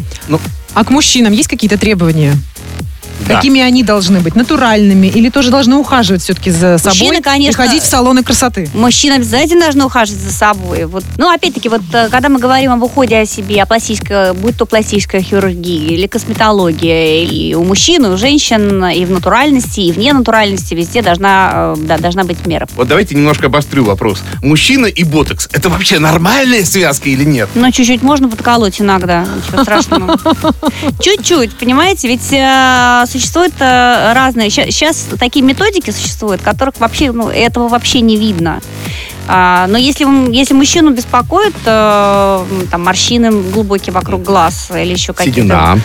А 0.73 0.83
к 0.83 0.89
мужчинам 0.89 1.33
есть 1.33 1.49
какие-то 1.49 1.77
требования? 1.77 2.35
Да. 3.27 3.35
Какими 3.35 3.61
они 3.61 3.83
должны 3.83 4.19
быть? 4.19 4.35
Натуральными? 4.35 5.07
Или 5.07 5.29
тоже 5.29 5.49
должны 5.49 5.75
ухаживать 5.75 6.21
все-таки 6.21 6.51
за 6.51 6.77
собой? 6.77 6.97
Мужчины, 6.97 7.21
конечно, 7.21 7.63
И 7.63 7.67
ходить 7.67 7.83
в 7.83 7.85
салоны 7.85 8.23
красоты? 8.23 8.69
Мужчина 8.73 9.15
обязательно 9.15 9.61
должны 9.61 9.85
ухаживать 9.85 10.21
за 10.21 10.31
собой. 10.31 10.85
Вот. 10.85 11.03
Ну, 11.17 11.29
опять-таки, 11.29 11.69
вот 11.69 11.81
э, 11.93 12.09
когда 12.09 12.29
мы 12.29 12.39
говорим 12.39 12.71
об 12.71 12.83
уходе 12.83 13.17
о 13.19 13.25
себе, 13.25 13.61
о 13.61 13.65
пластической, 13.65 14.33
будь 14.33 14.57
то 14.57 14.65
пластическая 14.65 15.21
хирургия 15.21 15.89
или 15.89 16.07
косметология, 16.07 17.23
и 17.23 17.53
у 17.53 17.63
мужчин, 17.63 18.05
и 18.05 18.09
у 18.09 18.17
женщин, 18.17 18.85
и 18.85 19.05
в 19.05 19.11
натуральности, 19.11 19.81
и 19.81 19.91
вне 19.91 20.13
натуральности, 20.13 20.73
везде 20.73 21.01
должна, 21.01 21.51
э, 21.53 21.75
да, 21.79 21.97
должна 21.97 22.23
быть 22.23 22.45
мера. 22.45 22.67
Вот 22.75 22.87
давайте 22.87 23.15
немножко 23.15 23.47
обострю 23.47 23.85
вопрос. 23.85 24.21
Мужчина 24.41 24.87
и 24.87 25.03
ботокс– 25.03 25.47
это 25.51 25.69
вообще 25.69 25.99
нормальная 25.99 26.63
связка 26.65 27.09
или 27.09 27.23
нет? 27.23 27.49
Но 27.55 27.71
чуть-чуть 27.71 28.01
можно 28.01 28.29
подколоть 28.29 28.81
иногда, 28.81 29.21
ничего 29.21 29.63
страшного. 29.63 30.19
Чуть-чуть, 30.99 31.55
понимаете? 31.57 32.07
Ведь 32.07 32.33
существуют 33.05 33.53
э, 33.59 34.13
разные... 34.13 34.49
Сейчас 34.49 35.07
такие 35.19 35.43
методики 35.43 35.91
существуют, 35.91 36.41
которых 36.41 36.79
вообще, 36.79 37.11
ну, 37.11 37.29
этого 37.29 37.67
вообще 37.67 38.01
не 38.01 38.17
видно. 38.17 38.61
А, 39.27 39.67
но 39.67 39.77
если, 39.77 40.05
если 40.33 40.53
мужчину 40.53 40.91
беспокоит 40.91 41.55
э, 41.65 42.45
там, 42.69 42.83
морщины 42.83 43.31
глубокие 43.31 43.93
вокруг 43.93 44.21
глаз 44.23 44.71
или 44.71 44.91
еще 44.93 45.13
какие-то... 45.13 45.41
Седина. 45.41 45.79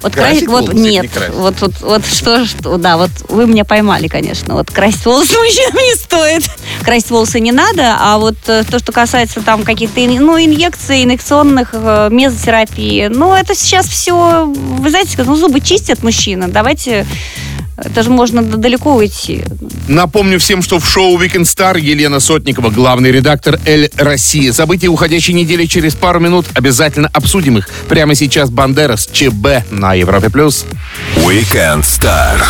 Вот 0.00 0.12
Красить 0.12 0.46
красить, 0.46 0.48
волосы 0.48 0.74
нет, 0.74 1.02
не 1.02 1.08
красить? 1.08 1.34
вот, 1.34 1.60
вот, 1.60 1.72
вот 1.80 2.06
что, 2.06 2.46
что, 2.46 2.76
да, 2.76 2.96
вот 2.96 3.10
вы 3.28 3.46
меня 3.46 3.64
поймали, 3.64 4.06
конечно. 4.06 4.54
Вот 4.54 4.70
красить 4.70 5.04
волосы 5.04 5.32
мужчинам 5.38 5.74
не 5.74 5.94
стоит. 5.96 6.50
Красить 6.84 7.10
волосы 7.10 7.40
не 7.40 7.50
надо, 7.50 7.96
а 7.98 8.18
вот 8.18 8.36
э, 8.46 8.62
то, 8.62 8.78
что 8.78 8.92
касается 8.92 9.40
там 9.40 9.64
каких-то, 9.64 10.00
ну, 10.00 10.38
инъекций, 10.38 11.02
инъекционных, 11.02 11.70
э, 11.72 12.08
мезотерапии, 12.12 13.08
ну, 13.08 13.34
это 13.34 13.56
сейчас 13.56 13.88
все, 13.88 14.44
вы 14.46 14.90
знаете, 14.90 15.18
ну, 15.24 15.34
зубы 15.34 15.60
чистят 15.60 16.04
мужчины, 16.04 16.46
давайте, 16.46 17.04
это 17.82 18.02
же 18.02 18.10
можно 18.10 18.42
далеко 18.42 18.94
уйти. 18.94 19.44
Напомню 19.88 20.38
всем, 20.38 20.62
что 20.62 20.78
в 20.78 20.88
шоу 20.88 21.18
Weekend 21.18 21.44
Star 21.44 21.78
Елена 21.78 22.20
Сотникова, 22.20 22.70
главный 22.70 23.10
редактор 23.10 23.58
«Эль 23.64 23.90
Россия». 23.96 24.52
События 24.52 24.88
уходящей 24.88 25.34
недели 25.34 25.66
через 25.66 25.94
пару 25.94 26.20
минут 26.20 26.46
обязательно 26.54 27.08
обсудим 27.12 27.58
их. 27.58 27.68
Прямо 27.88 28.14
сейчас 28.14 28.50
Бандерас, 28.50 29.06
ЧБ 29.06 29.70
на 29.70 29.94
Европе+. 29.94 30.30
плюс. 30.30 30.66
Weekend 31.16 31.82
Star 31.82 32.40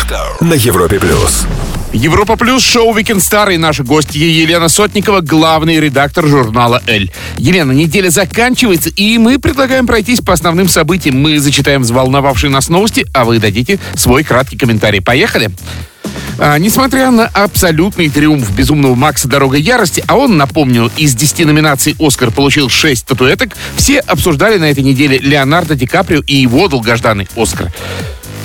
на 0.41 0.53
Европе 0.53 0.99
плюс. 0.99 1.45
Европа 1.93 2.35
Плюс, 2.35 2.63
шоу 2.63 2.95
Weekend 2.95 3.17
Star 3.17 3.53
и 3.53 3.57
наши 3.57 3.83
гости 3.83 4.17
Елена 4.19 4.69
Сотникова, 4.69 5.21
главный 5.21 5.79
редактор 5.79 6.27
журнала 6.27 6.83
«Эль». 6.85 7.11
Елена, 7.37 7.71
неделя 7.71 8.11
заканчивается, 8.11 8.89
и 8.89 9.17
мы 9.17 9.39
предлагаем 9.39 9.87
пройтись 9.87 10.21
по 10.21 10.33
основным 10.33 10.69
событиям. 10.69 11.19
Мы 11.19 11.39
зачитаем 11.39 11.81
взволновавшие 11.81 12.51
нас 12.51 12.69
новости, 12.69 13.07
а 13.11 13.25
вы 13.25 13.39
дадите 13.39 13.79
свой 13.95 14.23
краткий 14.23 14.55
комментарий. 14.55 15.01
Поехали! 15.01 15.49
А, 16.37 16.59
несмотря 16.59 17.09
на 17.09 17.25
абсолютный 17.25 18.09
триумф 18.09 18.51
безумного 18.51 18.93
Макса 18.93 19.27
«Дорога 19.27 19.57
ярости», 19.57 20.03
а 20.07 20.15
он, 20.15 20.37
напомню, 20.37 20.91
из 20.95 21.15
10 21.15 21.47
номинаций 21.47 21.95
«Оскар» 21.99 22.29
получил 22.29 22.69
6 22.69 23.01
статуэток, 23.01 23.55
все 23.75 23.99
обсуждали 23.99 24.59
на 24.59 24.69
этой 24.69 24.83
неделе 24.83 25.17
Леонардо 25.17 25.73
Ди 25.75 25.87
Каприо 25.87 26.21
и 26.21 26.35
его 26.35 26.67
долгожданный 26.67 27.27
«Оскар». 27.35 27.73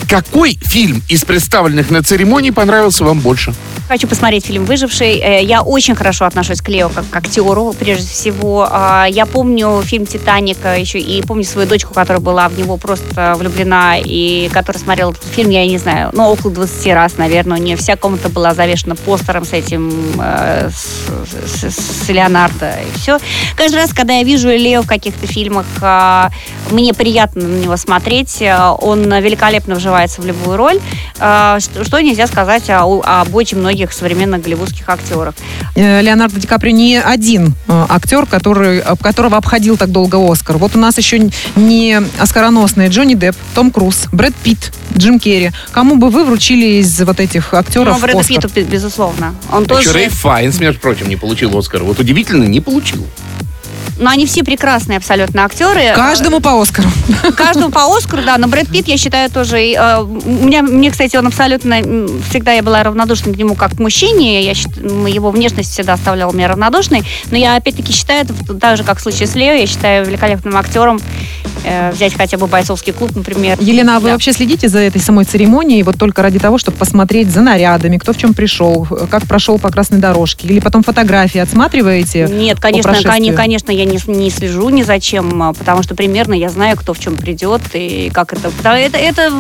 Какой 0.09 0.59
фильм 0.63 1.03
из 1.09 1.25
представленных 1.25 1.91
на 1.91 2.03
церемонии 2.03 2.51
понравился 2.51 3.05
вам 3.05 3.21
больше? 3.21 3.55
Хочу 3.89 4.07
посмотреть 4.09 4.47
фильм 4.47 4.65
«Выживший». 4.65 5.19
Э, 5.19 5.43
Я 5.45 5.63
очень 5.63 5.95
хорошо 5.95 6.25
отношусь 6.25 6.61
к 6.63 6.69
Лео 6.69 6.89
как 6.89 7.09
к 7.11 7.17
актеру, 7.17 7.75
прежде 7.79 8.07
всего. 8.09 8.67
А, 8.71 9.07
Я 9.09 9.27
помню 9.27 9.83
фильм 9.85 10.07
«Титаник» 10.07 10.59
э, 10.65 10.81
еще 10.81 10.99
и 10.99 11.21
помню 11.23 11.45
свою 11.45 11.69
дочку, 11.69 11.93
которая 11.93 12.21
была 12.21 12.49
в 12.49 12.59
него 12.59 12.77
просто 12.77 13.35
влюблена 13.37 13.97
и 13.99 14.49
которая 14.53 14.83
смотрела 14.83 15.11
этот 15.13 15.25
фильм, 15.25 15.51
я 15.51 15.67
не 15.67 15.79
знаю, 15.79 16.11
ну, 16.15 16.29
около 16.31 16.53
20 16.53 16.87
раз, 16.95 17.19
наверное. 17.19 17.59
У 17.59 17.63
нее 17.63 17.77
вся 17.77 17.97
комната 17.97 18.29
была 18.31 18.55
завешена 18.55 18.95
постером 18.95 19.45
с 19.45 19.53
этим, 19.53 19.93
э, 20.21 20.71
с, 20.71 21.61
с- 21.71 22.05
с 22.05 22.09
Леонардо 22.09 22.71
и 22.81 22.99
все. 22.99 23.19
Каждый 23.57 23.77
раз, 23.77 23.93
когда 23.93 24.15
я 24.15 24.23
вижу 24.25 24.49
Лео 24.49 24.83
в 24.83 24.87
каких-то 24.87 25.27
фильмах, 25.27 25.67
а, 25.83 26.31
мне 26.71 26.95
приятно 26.95 27.43
на 27.47 27.61
него 27.61 27.77
смотреть. 27.77 28.43
Он 28.81 29.13
великолепно 29.23 29.75
вживается 29.75 29.94
в 29.95 30.25
любую 30.27 30.57
роль. 30.57 30.81
А, 31.19 31.59
Что 31.61 31.85
что 31.85 32.01
нельзя 32.01 32.27
сказать 32.27 32.69
о- 32.71 33.01
об 33.05 33.35
очень 33.35 33.59
многих 33.59 33.93
современных 33.93 34.43
голливудских 34.43 34.89
актерах. 34.89 35.35
Э, 35.77 36.03
Леонардо 36.03 36.41
Ди 36.41 36.47
Каприо 36.47 36.73
не 36.73 37.01
один 37.01 37.55
э, 37.69 37.87
актер, 37.89 38.27
который, 38.27 38.83
которого 39.01 39.37
обходил 39.37 39.77
так 39.77 39.91
долго 39.91 40.19
Оскар. 40.31 40.57
Вот 40.59 40.75
у 40.77 40.79
нас 40.79 40.99
еще 40.99 41.31
не 41.57 42.01
оскароносные 42.19 42.89
Джонни 42.89 43.15
Депп, 43.15 43.37
Том 43.55 43.71
Круз, 43.71 44.07
Брэд 44.13 44.35
Питт, 44.35 44.73
Джим 44.97 45.19
Керри. 45.21 45.53
Кому 45.73 45.97
бы 45.97 46.11
вы 46.11 46.25
вручили 46.25 46.81
из 46.81 47.01
вот 47.03 47.21
этих 47.21 47.55
актеров 47.55 47.95
Ну, 47.95 48.01
Брэда 48.01 48.21
Оскар? 48.21 48.43
Питту, 48.51 48.71
безусловно. 48.71 49.35
Он 49.53 49.63
Еще 49.63 49.69
тоже... 49.75 49.93
Рэй 49.93 50.09
Файнс, 50.09 50.59
между 50.59 50.81
прочим, 50.81 51.09
не 51.09 51.17
получил 51.17 51.57
Оскар. 51.57 51.83
Вот 51.85 51.99
удивительно, 52.01 52.45
не 52.45 52.61
получил. 52.61 53.07
Но 53.99 54.11
они 54.11 54.27
все 54.27 54.43
прекрасные 54.43 54.99
абсолютно 54.99 55.45
актеры. 55.45 55.93
Каждому 55.95 56.41
по 56.41 56.61
Оскару. 56.61 56.89
Каждому 57.37 57.71
по 57.71 57.97
Оскару, 57.97 58.23
да. 58.25 58.39
Но 58.39 58.49
Брэд 58.49 58.69
Питт, 58.69 58.89
я 58.89 58.97
считаю, 58.97 59.31
тоже... 59.31 59.59
э, 59.59 60.01
у 60.01 60.07
меня, 60.45 60.63
мне, 60.63 60.91
кстати, 60.91 61.17
он 61.17 61.27
абсолютно... 61.27 61.77
Всегда 62.29 62.53
я 62.53 62.63
была 62.63 62.83
равнодушна 62.83 63.33
к 63.33 63.37
нему 63.37 63.55
как 63.55 63.77
к 63.77 63.81
мужчине. 63.81 64.43
Я 64.43 64.53
его 64.53 65.31
внешность 65.31 65.73
всегда 65.73 65.95
оставляла 65.95 66.33
меня 66.33 66.49
равнодушной. 66.49 67.05
Но 67.31 67.37
я, 67.37 67.57
опять-таки, 67.57 67.93
считаю, 67.93 68.27
так 68.61 68.77
же, 68.77 68.85
как 68.85 68.99
в 68.99 69.03
случае 69.03 69.29
с 69.29 69.35
Лео, 69.35 69.53
я 69.53 69.67
считаю 69.67 70.07
великолепным 70.07 70.57
актером. 70.57 71.01
Э, 71.65 71.93
взять 71.93 72.15
хотя 72.15 72.37
бы 72.37 72.47
бойцовский 72.47 72.93
клуб, 72.93 73.13
например. 73.15 73.57
Елена, 73.61 73.97
а 73.97 74.01
вы 74.01 74.09
Да. 74.09 74.13
вообще 74.15 74.33
следите 74.33 74.69
за 74.69 74.81
этой 74.81 75.01
самой 75.01 75.25
церемонией 75.25 75.83
вот 75.83 75.99
только 75.99 76.23
ради 76.23 76.39
того, 76.39 76.59
чтобы 76.59 76.77
посмотреть 76.77 77.31
за 77.31 77.41
нарядами, 77.41 77.97
кто 77.97 78.13
в 78.13 78.19
чем 78.19 78.35
пришел, 78.35 78.87
как 79.11 79.27
прошел 79.27 79.59
по 79.59 79.71
красной 79.71 79.99
дорожке? 79.99 80.47
Или 80.49 80.61
потом 80.61 80.83
фотографии 80.83 81.39
отсматриваете? 81.39 82.29
Нет, 82.31 82.61
конечно, 82.61 82.93
конечно, 83.35 83.73
я 83.73 83.84
не, 83.85 83.99
не 84.07 84.31
слежу 84.31 84.69
ни 84.71 84.83
за 84.83 85.01
чем, 85.01 85.43
а, 85.43 85.53
потому 85.53 85.83
что 85.83 85.95
примерно 85.95 86.35
я 86.35 86.49
знаю, 86.49 86.77
кто 86.77 86.95
в 86.95 86.99
чем 86.99 87.17
придет 87.17 87.63
и 87.75 88.11
как 88.13 88.33
это. 88.33 88.51
Это, 88.65 88.99
это 88.99 89.31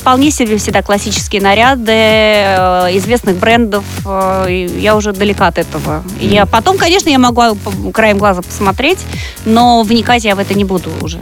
вполне 0.00 0.30
себе 0.30 0.56
всегда 0.56 0.82
классические 0.82 1.42
наряды 1.42 1.92
э, 1.92 2.96
известных 2.98 3.36
брендов. 3.36 3.84
э, 4.06 4.68
Я 4.78 4.96
уже 4.96 5.12
далека 5.12 5.46
от 5.46 5.58
этого. 5.58 6.02
Я 6.20 6.46
потом, 6.46 6.76
конечно, 6.78 7.08
я 7.08 7.18
могу 7.18 7.54
по- 7.56 7.92
краем 7.92 8.18
глаза 8.18 8.42
посмотреть, 8.42 8.98
но 9.44 9.82
вникать 9.82 10.24
я 10.24 10.34
в 10.34 10.38
это 10.38 10.54
не 10.54 10.64
буду 10.64 10.90
уже. 11.00 11.20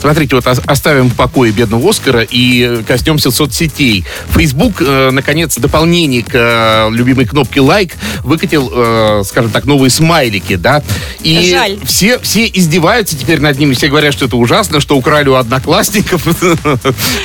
Смотрите, 0.00 0.36
вот 0.36 0.46
ос- 0.46 0.60
оставим 0.66 1.08
в 1.08 1.14
покое 1.14 1.52
бедного 1.52 1.90
Оскара 1.90 2.22
и 2.28 2.82
коснемся 2.86 3.30
соцсетей. 3.30 4.04
Facebook, 4.30 4.76
э, 4.80 5.10
наконец, 5.10 5.56
дополнение 5.56 6.22
к 6.22 6.30
э, 6.34 6.88
любимой 6.90 7.26
кнопке 7.26 7.60
лайк 7.60 7.92
выкатил, 8.22 8.70
э, 8.74 9.22
скажем 9.26 9.50
так, 9.50 9.64
новые 9.64 9.90
смайлики, 9.90 10.56
да? 10.56 10.82
И 11.22 11.50
Жаль. 11.50 11.78
все, 11.84 12.18
все 12.18 12.46
издеваются 12.46 13.16
теперь 13.16 13.40
над 13.40 13.58
ними, 13.58 13.74
все 13.74 13.88
говорят, 13.88 14.12
что 14.12 14.26
это 14.26 14.36
ужасно, 14.36 14.80
что 14.80 14.96
украли 14.96 15.28
у 15.28 15.34
одноклассников. 15.34 16.22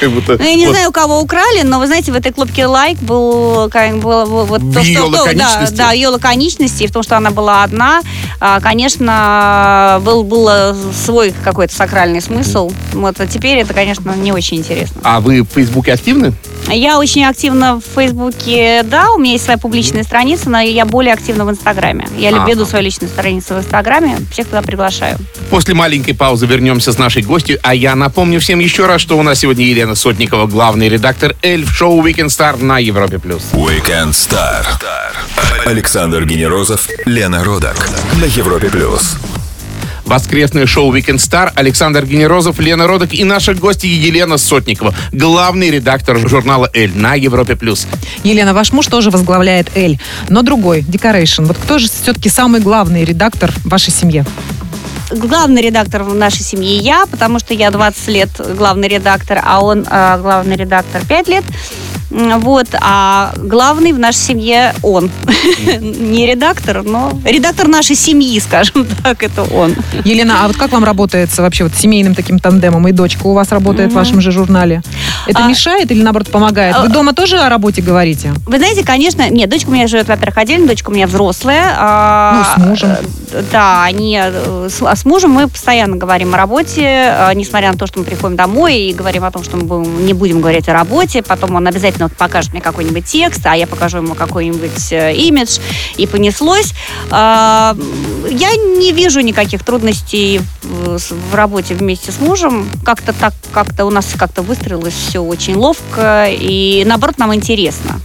Ну, 0.01 0.43
я 0.43 0.55
не 0.55 0.67
знаю, 0.67 0.89
у 0.89 0.91
кого 0.91 1.19
украли, 1.21 1.61
но 1.63 1.79
вы 1.79 1.87
знаете, 1.87 2.11
в 2.11 2.15
этой 2.15 2.31
кнопке 2.31 2.65
лайк 2.65 2.97
был, 2.99 3.69
как, 3.69 3.97
был, 3.99 4.25
был 4.25 4.45
вот 4.45 4.61
то, 4.73 4.81
то- 4.81 5.05
лаконичности. 5.07 5.75
Да, 5.75 5.91
ее 5.91 6.09
лаконичности, 6.09 6.83
и 6.83 6.87
в 6.87 6.91
том, 6.91 7.03
что 7.03 7.17
она 7.17 7.31
была 7.31 7.63
одна, 7.63 8.01
а, 8.39 8.59
конечно, 8.59 9.99
был, 10.03 10.23
был 10.23 10.49
свой 10.93 11.33
какой-то 11.43 11.73
сакральный 11.75 12.20
смысл. 12.21 12.71
Вот, 12.93 13.19
а 13.19 13.27
теперь 13.27 13.57
это, 13.59 13.73
конечно, 13.73 14.11
не 14.15 14.31
очень 14.31 14.57
интересно. 14.57 15.01
А 15.03 15.19
вы 15.19 15.41
в 15.43 15.47
Фейсбуке 15.53 15.93
активны? 15.93 16.33
Я 16.69 16.99
очень 16.99 17.25
активна 17.25 17.75
в 17.75 17.83
Фейсбуке, 17.95 18.83
да, 18.83 19.11
у 19.11 19.17
меня 19.17 19.33
есть 19.33 19.43
своя 19.45 19.57
публичная 19.57 20.03
страница, 20.03 20.49
но 20.49 20.59
я 20.59 20.85
более 20.85 21.13
активна 21.13 21.43
в 21.45 21.49
Инстаграме. 21.51 22.07
Я 22.17 22.29
Ага. 22.29 22.49
веду 22.49 22.65
свою 22.65 22.85
личную 22.85 23.09
страницу 23.09 23.55
в 23.55 23.59
Инстаграме, 23.59 24.17
всех 24.31 24.45
туда 24.47 24.61
приглашаю. 24.61 25.17
После 25.49 25.73
маленькой 25.73 26.13
паузы 26.13 26.45
вернемся 26.45 26.93
с 26.93 26.97
нашей 26.97 27.23
гостью. 27.23 27.59
А 27.63 27.73
я 27.75 27.95
напомню 27.95 28.39
всем 28.39 28.59
еще 28.59 28.85
раз, 28.85 29.01
что 29.01 29.17
у 29.17 29.23
нас 29.23 29.39
сегодня 29.39 29.65
Елена 29.65 29.95
Сотникова, 29.95 30.45
главный 30.47 30.87
редактор 30.87 31.35
«Эль» 31.41 31.65
в 31.65 31.71
шоу 31.71 32.01
«Weekend 32.05 32.27
Star» 32.27 32.63
на 32.63 32.77
Европе+. 32.79 33.19
плюс. 33.19 33.41
Weekend 33.53 34.11
Star. 34.11 34.63
Александр 35.65 36.25
Генерозов, 36.25 36.87
Лена 37.05 37.43
Родак 37.43 37.89
на 38.19 38.25
Европе 38.25 38.69
плюс. 38.69 39.15
Воскресное 40.11 40.65
шоу 40.65 40.93
«Weekend 40.93 41.19
Star» 41.19 41.53
Александр 41.55 42.05
Генерозов, 42.05 42.59
Лена 42.59 42.85
Родок 42.85 43.13
и 43.13 43.23
наша 43.23 43.53
гостья 43.53 43.87
Елена 43.87 44.37
Сотникова, 44.37 44.93
главный 45.13 45.71
редактор 45.71 46.17
журнала 46.27 46.69
«Эль» 46.73 46.91
на 46.93 47.13
Европе+. 47.13 47.55
плюс. 47.55 47.87
Елена, 48.25 48.53
ваш 48.53 48.73
муж 48.73 48.87
тоже 48.87 49.09
возглавляет 49.09 49.71
Эль, 49.73 50.01
но 50.27 50.41
другой, 50.41 50.81
Decoration. 50.81 51.45
Вот 51.45 51.55
кто 51.55 51.79
же 51.79 51.87
все-таки 51.87 52.27
самый 52.27 52.59
главный 52.59 53.05
редактор 53.05 53.53
в 53.53 53.69
вашей 53.69 53.93
семье? 53.93 54.25
главный 55.11 55.61
редактор 55.61 56.03
в 56.03 56.15
нашей 56.15 56.43
семье 56.43 56.77
я, 56.77 57.05
потому 57.05 57.39
что 57.39 57.53
я 57.53 57.71
20 57.71 58.07
лет 58.07 58.29
главный 58.57 58.87
редактор, 58.87 59.41
а 59.43 59.61
он 59.61 59.85
э, 59.89 60.17
главный 60.21 60.55
редактор 60.55 61.05
5 61.05 61.27
лет. 61.27 61.43
Вот, 62.11 62.67
а 62.79 63.33
главный 63.37 63.93
в 63.93 63.99
нашей 63.99 64.17
семье 64.19 64.73
он. 64.83 65.09
Не 65.79 66.27
редактор, 66.27 66.83
но 66.83 67.11
редактор 67.25 67.67
нашей 67.67 67.95
семьи, 67.95 68.37
скажем 68.45 68.85
так, 69.03 69.23
это 69.23 69.43
он. 69.43 69.75
Елена, 70.03 70.43
а 70.43 70.47
вот 70.47 70.57
как 70.57 70.71
вам 70.73 70.83
работается 70.83 71.41
вообще 71.41 71.63
вот 71.63 71.73
семейным 71.75 72.13
таким 72.15 72.39
тандемом? 72.39 72.87
И 72.87 72.91
дочка 72.91 73.25
у 73.27 73.33
вас 73.33 73.51
работает 73.51 73.91
в 73.91 73.95
вашем 73.95 74.19
же 74.21 74.31
журнале. 74.31 74.81
Это 75.25 75.45
А- 75.45 75.47
мешает 75.47 75.89
или, 75.91 76.01
наоборот, 76.03 76.29
помогает? 76.29 76.75
Вы 76.77 76.85
А- 76.85 76.89
дома 76.89 77.13
тоже 77.13 77.39
о 77.39 77.49
работе 77.49 77.81
говорите? 77.81 78.33
Вы 78.45 78.57
знаете, 78.57 78.83
конечно, 78.83 79.29
нет, 79.29 79.49
дочка 79.49 79.69
у 79.69 79.73
меня 79.73 79.87
живет, 79.87 80.07
во-первых, 80.07 80.37
отдельно, 80.37 80.67
дочка 80.67 80.89
у 80.89 80.93
меня 80.93 81.07
взрослая. 81.07 81.73
а, 81.77 82.43
Ну, 82.57 82.63
с 82.65 82.67
мужем. 82.67 82.89
э, 83.31 83.43
Да, 83.51 83.83
они, 83.83 84.19
э, 84.21 84.67
с, 84.69 84.81
с 84.81 85.05
мужем 85.05 85.31
мы 85.31 85.47
постоянно 85.47 85.95
говорим 85.95 86.33
о 86.33 86.37
работе, 86.37 86.81
э, 86.83 87.31
несмотря 87.35 87.71
на 87.71 87.77
то, 87.77 87.87
что 87.87 87.99
мы 87.99 88.05
приходим 88.05 88.35
домой 88.35 88.75
и 88.77 88.93
говорим 88.93 89.23
о 89.23 89.31
том, 89.31 89.43
что 89.43 89.55
мы 89.57 89.85
не 89.85 90.13
будем 90.13 90.41
говорить 90.41 90.67
о 90.67 90.73
работе, 90.73 91.21
потом 91.23 91.55
он 91.55 91.65
обязательно 91.67 92.00
вот 92.03 92.17
покажет 92.17 92.53
мне 92.53 92.61
какой-нибудь 92.61 93.05
текст, 93.05 93.41
а 93.45 93.55
я 93.55 93.67
покажу 93.67 93.97
ему 93.97 94.15
какой-нибудь 94.15 94.91
э, 94.91 95.15
имидж, 95.15 95.59
и 95.97 96.07
понеслось. 96.07 96.73
А, 97.09 97.75
Я 98.29 98.55
не 98.55 98.91
вижу 98.91 99.21
никаких 99.21 99.63
трудностей 99.63 100.41
в 100.61 101.35
работе 101.35 101.73
вместе 101.73 102.11
с 102.11 102.19
мужем. 102.19 102.69
Как-то 102.85 103.13
так, 103.13 103.33
как-то 103.51 103.85
у 103.85 103.89
нас 103.89 104.07
как-то 104.17 104.41
выстроилось 104.41 104.93
все 104.93 105.19
очень 105.19 105.55
ловко, 105.55 106.27
и 106.29 106.83
наоборот 106.85 107.17
нам 107.17 107.33
интересно. 107.33 107.99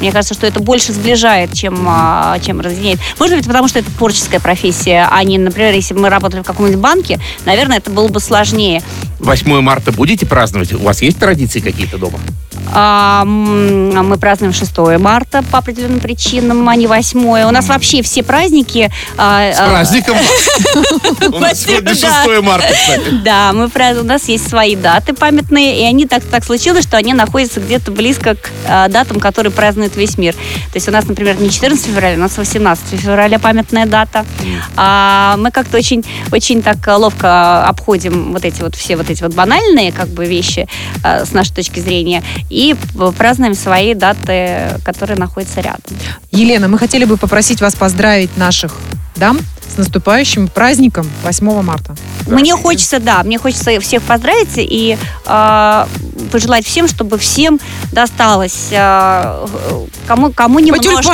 Мне 0.00 0.12
кажется, 0.12 0.32
что 0.32 0.46
это 0.46 0.60
больше 0.60 0.92
сближает, 0.94 1.52
чем, 1.52 1.84
а, 1.86 2.38
чем 2.40 2.60
разъединяет. 2.60 3.00
Может 3.18 3.36
быть, 3.36 3.46
потому 3.46 3.68
что 3.68 3.78
это 3.80 3.90
творческая 3.90 4.40
профессия, 4.40 5.06
а 5.10 5.22
не, 5.24 5.36
например, 5.36 5.74
если 5.74 5.92
бы 5.92 6.00
мы 6.00 6.08
работали 6.08 6.40
в 6.40 6.44
каком-нибудь 6.44 6.80
банке, 6.80 7.20
наверное, 7.44 7.76
это 7.76 7.90
было 7.90 8.08
бы 8.08 8.18
сложнее. 8.18 8.82
8 9.20 9.60
марта 9.60 9.92
будете 9.92 10.26
праздновать? 10.26 10.72
У 10.72 10.78
вас 10.78 11.02
есть 11.02 11.18
традиции 11.18 11.60
какие-то 11.60 11.98
дома? 11.98 12.18
А, 12.72 13.22
м, 13.22 13.90
мы 14.08 14.16
празднуем 14.16 14.52
6 14.52 14.98
марта 14.98 15.42
по 15.50 15.58
определенным 15.58 16.00
причинам, 16.00 16.68
а 16.68 16.76
не 16.76 16.86
8. 16.86 17.46
У 17.46 17.50
нас 17.50 17.66
вообще 17.68 18.02
все 18.02 18.22
праздники... 18.22 18.90
а, 19.16 19.52
С 19.52 19.58
а, 19.58 19.70
праздником! 19.70 20.16
У 21.32 21.38
нас 21.38 21.62
сегодня 21.62 21.94
Да. 21.94 22.24
6 22.24 22.42
марта, 22.42 22.68
кстати. 22.72 23.10
Да, 23.24 23.50
у 23.52 24.04
нас 24.04 24.28
есть 24.28 24.48
свои 24.48 24.76
даты 24.76 25.14
памятные, 25.14 25.80
и 25.80 25.84
они 25.84 26.06
так, 26.06 26.22
так 26.24 26.44
случилось, 26.44 26.84
что 26.84 26.96
они 26.96 27.12
находятся 27.12 27.60
где-то 27.60 27.90
близко 27.90 28.36
к 28.36 28.50
а, 28.66 28.88
датам, 28.88 29.18
которые 29.20 29.52
празднует 29.52 29.96
весь 29.96 30.16
мир. 30.16 30.34
То 30.34 30.76
есть 30.76 30.88
у 30.88 30.92
нас, 30.92 31.06
например, 31.06 31.40
не 31.40 31.50
14 31.50 31.86
февраля, 31.86 32.16
у 32.16 32.20
нас 32.20 32.38
18 32.38 33.00
февраля 33.00 33.38
памятная 33.38 33.86
дата. 33.86 34.24
А 34.76 35.36
мы 35.38 35.50
как-то 35.50 35.76
очень, 35.76 36.04
очень 36.30 36.62
так 36.62 36.86
а, 36.86 36.96
ловко 36.96 37.64
обходим 37.64 38.32
вот 38.32 38.44
эти 38.44 38.62
вот 38.62 38.76
все 38.76 38.96
вот 38.96 39.09
эти 39.10 39.22
вот 39.22 39.34
банальные 39.34 39.92
как 39.92 40.08
бы 40.08 40.26
вещи 40.26 40.68
а, 41.02 41.24
с 41.24 41.32
нашей 41.32 41.54
точки 41.54 41.80
зрения 41.80 42.22
и 42.48 42.74
празднуем 43.16 43.54
свои 43.54 43.94
даты, 43.94 44.80
которые 44.84 45.16
находятся 45.16 45.60
рядом. 45.60 45.96
Елена, 46.30 46.68
мы 46.68 46.78
хотели 46.78 47.04
бы 47.04 47.16
попросить 47.16 47.60
вас 47.60 47.74
поздравить 47.74 48.36
наших 48.36 48.76
дам 49.16 49.38
с 49.72 49.76
наступающим 49.78 50.48
праздником 50.48 51.08
8 51.22 51.62
марта. 51.62 51.94
Мне 52.26 52.54
хочется, 52.54 52.98
да, 52.98 53.22
мне 53.22 53.38
хочется 53.38 53.78
всех 53.80 54.02
поздравить 54.02 54.54
и 54.56 54.98
э, 55.26 55.86
пожелать 56.32 56.66
всем, 56.66 56.88
чтобы 56.88 57.18
всем 57.18 57.60
досталось 57.92 58.68
э, 58.70 59.46
кому, 60.06 60.32
кому 60.32 60.58
немножко. 60.58 61.12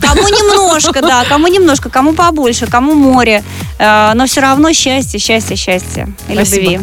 Кому 0.00 0.28
немножко, 0.28 1.00
да, 1.00 1.24
кому 1.24 1.48
немножко, 1.48 1.90
кому 1.90 2.12
побольше, 2.12 2.66
кому 2.66 2.94
море. 2.94 3.42
Э, 3.78 4.12
но 4.14 4.26
все 4.26 4.40
равно 4.40 4.72
счастье, 4.72 5.18
счастье, 5.18 5.56
счастье 5.56 6.12
и 6.28 6.34
Спасибо. 6.34 6.70
любви. 6.70 6.80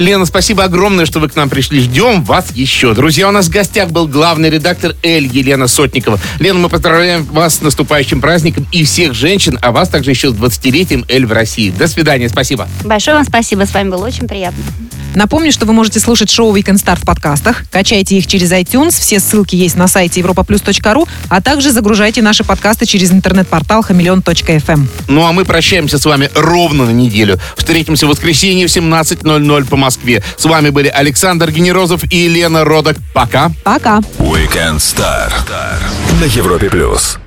Лена, 0.00 0.24
спасибо 0.24 0.64
огромное, 0.64 1.04
что 1.04 1.20
вы 1.20 1.28
к 1.28 1.36
нам 1.36 1.50
пришли. 1.50 1.78
Ждем 1.78 2.24
вас 2.24 2.52
еще. 2.52 2.94
Друзья, 2.94 3.28
у 3.28 3.32
нас 3.32 3.48
в 3.48 3.50
гостях 3.50 3.90
был 3.90 4.08
главный 4.08 4.48
редактор 4.48 4.96
«Эль» 5.02 5.26
Елена 5.26 5.68
Сотникова. 5.68 6.18
Лена, 6.38 6.58
мы 6.58 6.70
поздравляем 6.70 7.24
вас 7.24 7.56
с 7.56 7.60
наступающим 7.60 8.22
праздником 8.22 8.66
и 8.72 8.84
всех 8.84 9.12
женщин, 9.12 9.58
а 9.60 9.72
вас 9.72 9.90
также 9.90 10.12
еще 10.12 10.30
с 10.30 10.32
20-летием 10.32 11.04
«Эль» 11.06 11.26
в 11.26 11.32
России. 11.32 11.70
До 11.70 11.86
свидания, 11.86 12.30
спасибо. 12.30 12.66
Большое 12.82 13.16
вам 13.16 13.26
спасибо, 13.26 13.66
с 13.66 13.74
вами 13.74 13.90
было 13.90 14.06
очень 14.06 14.26
приятно. 14.26 14.64
Напомню, 15.14 15.52
что 15.52 15.66
вы 15.66 15.72
можете 15.72 16.00
слушать 16.00 16.30
шоу 16.30 16.54
Weekend 16.54 16.76
Star 16.76 16.96
в 16.96 17.04
подкастах. 17.04 17.64
Качайте 17.70 18.16
их 18.16 18.26
через 18.26 18.52
iTunes. 18.52 18.90
Все 18.90 19.20
ссылки 19.20 19.56
есть 19.56 19.76
на 19.76 19.88
сайте 19.88 20.20
europaplus.ru, 20.20 21.08
а 21.28 21.40
также 21.40 21.70
загружайте 21.70 22.22
наши 22.22 22.44
подкасты 22.44 22.86
через 22.86 23.12
интернет-портал 23.12 23.82
хамелеон.фм. 23.82 24.88
Ну 25.08 25.26
а 25.26 25.32
мы 25.32 25.44
прощаемся 25.44 25.98
с 25.98 26.04
вами 26.04 26.30
ровно 26.34 26.86
на 26.86 26.90
неделю. 26.90 27.38
Встретимся 27.56 28.06
в 28.06 28.10
воскресенье 28.10 28.66
в 28.66 28.70
17.00 28.70 29.64
по 29.66 29.76
Москве. 29.76 30.22
С 30.36 30.44
вами 30.44 30.70
были 30.70 30.88
Александр 30.88 31.50
Генерозов 31.50 32.04
и 32.10 32.16
Елена 32.16 32.64
Родок. 32.64 32.96
Пока. 33.14 33.52
Пока. 33.64 33.98
Weekend 34.18 34.78
Star 34.78 35.32
на 36.20 36.24
Европе 36.24 36.68
плюс. 36.70 37.20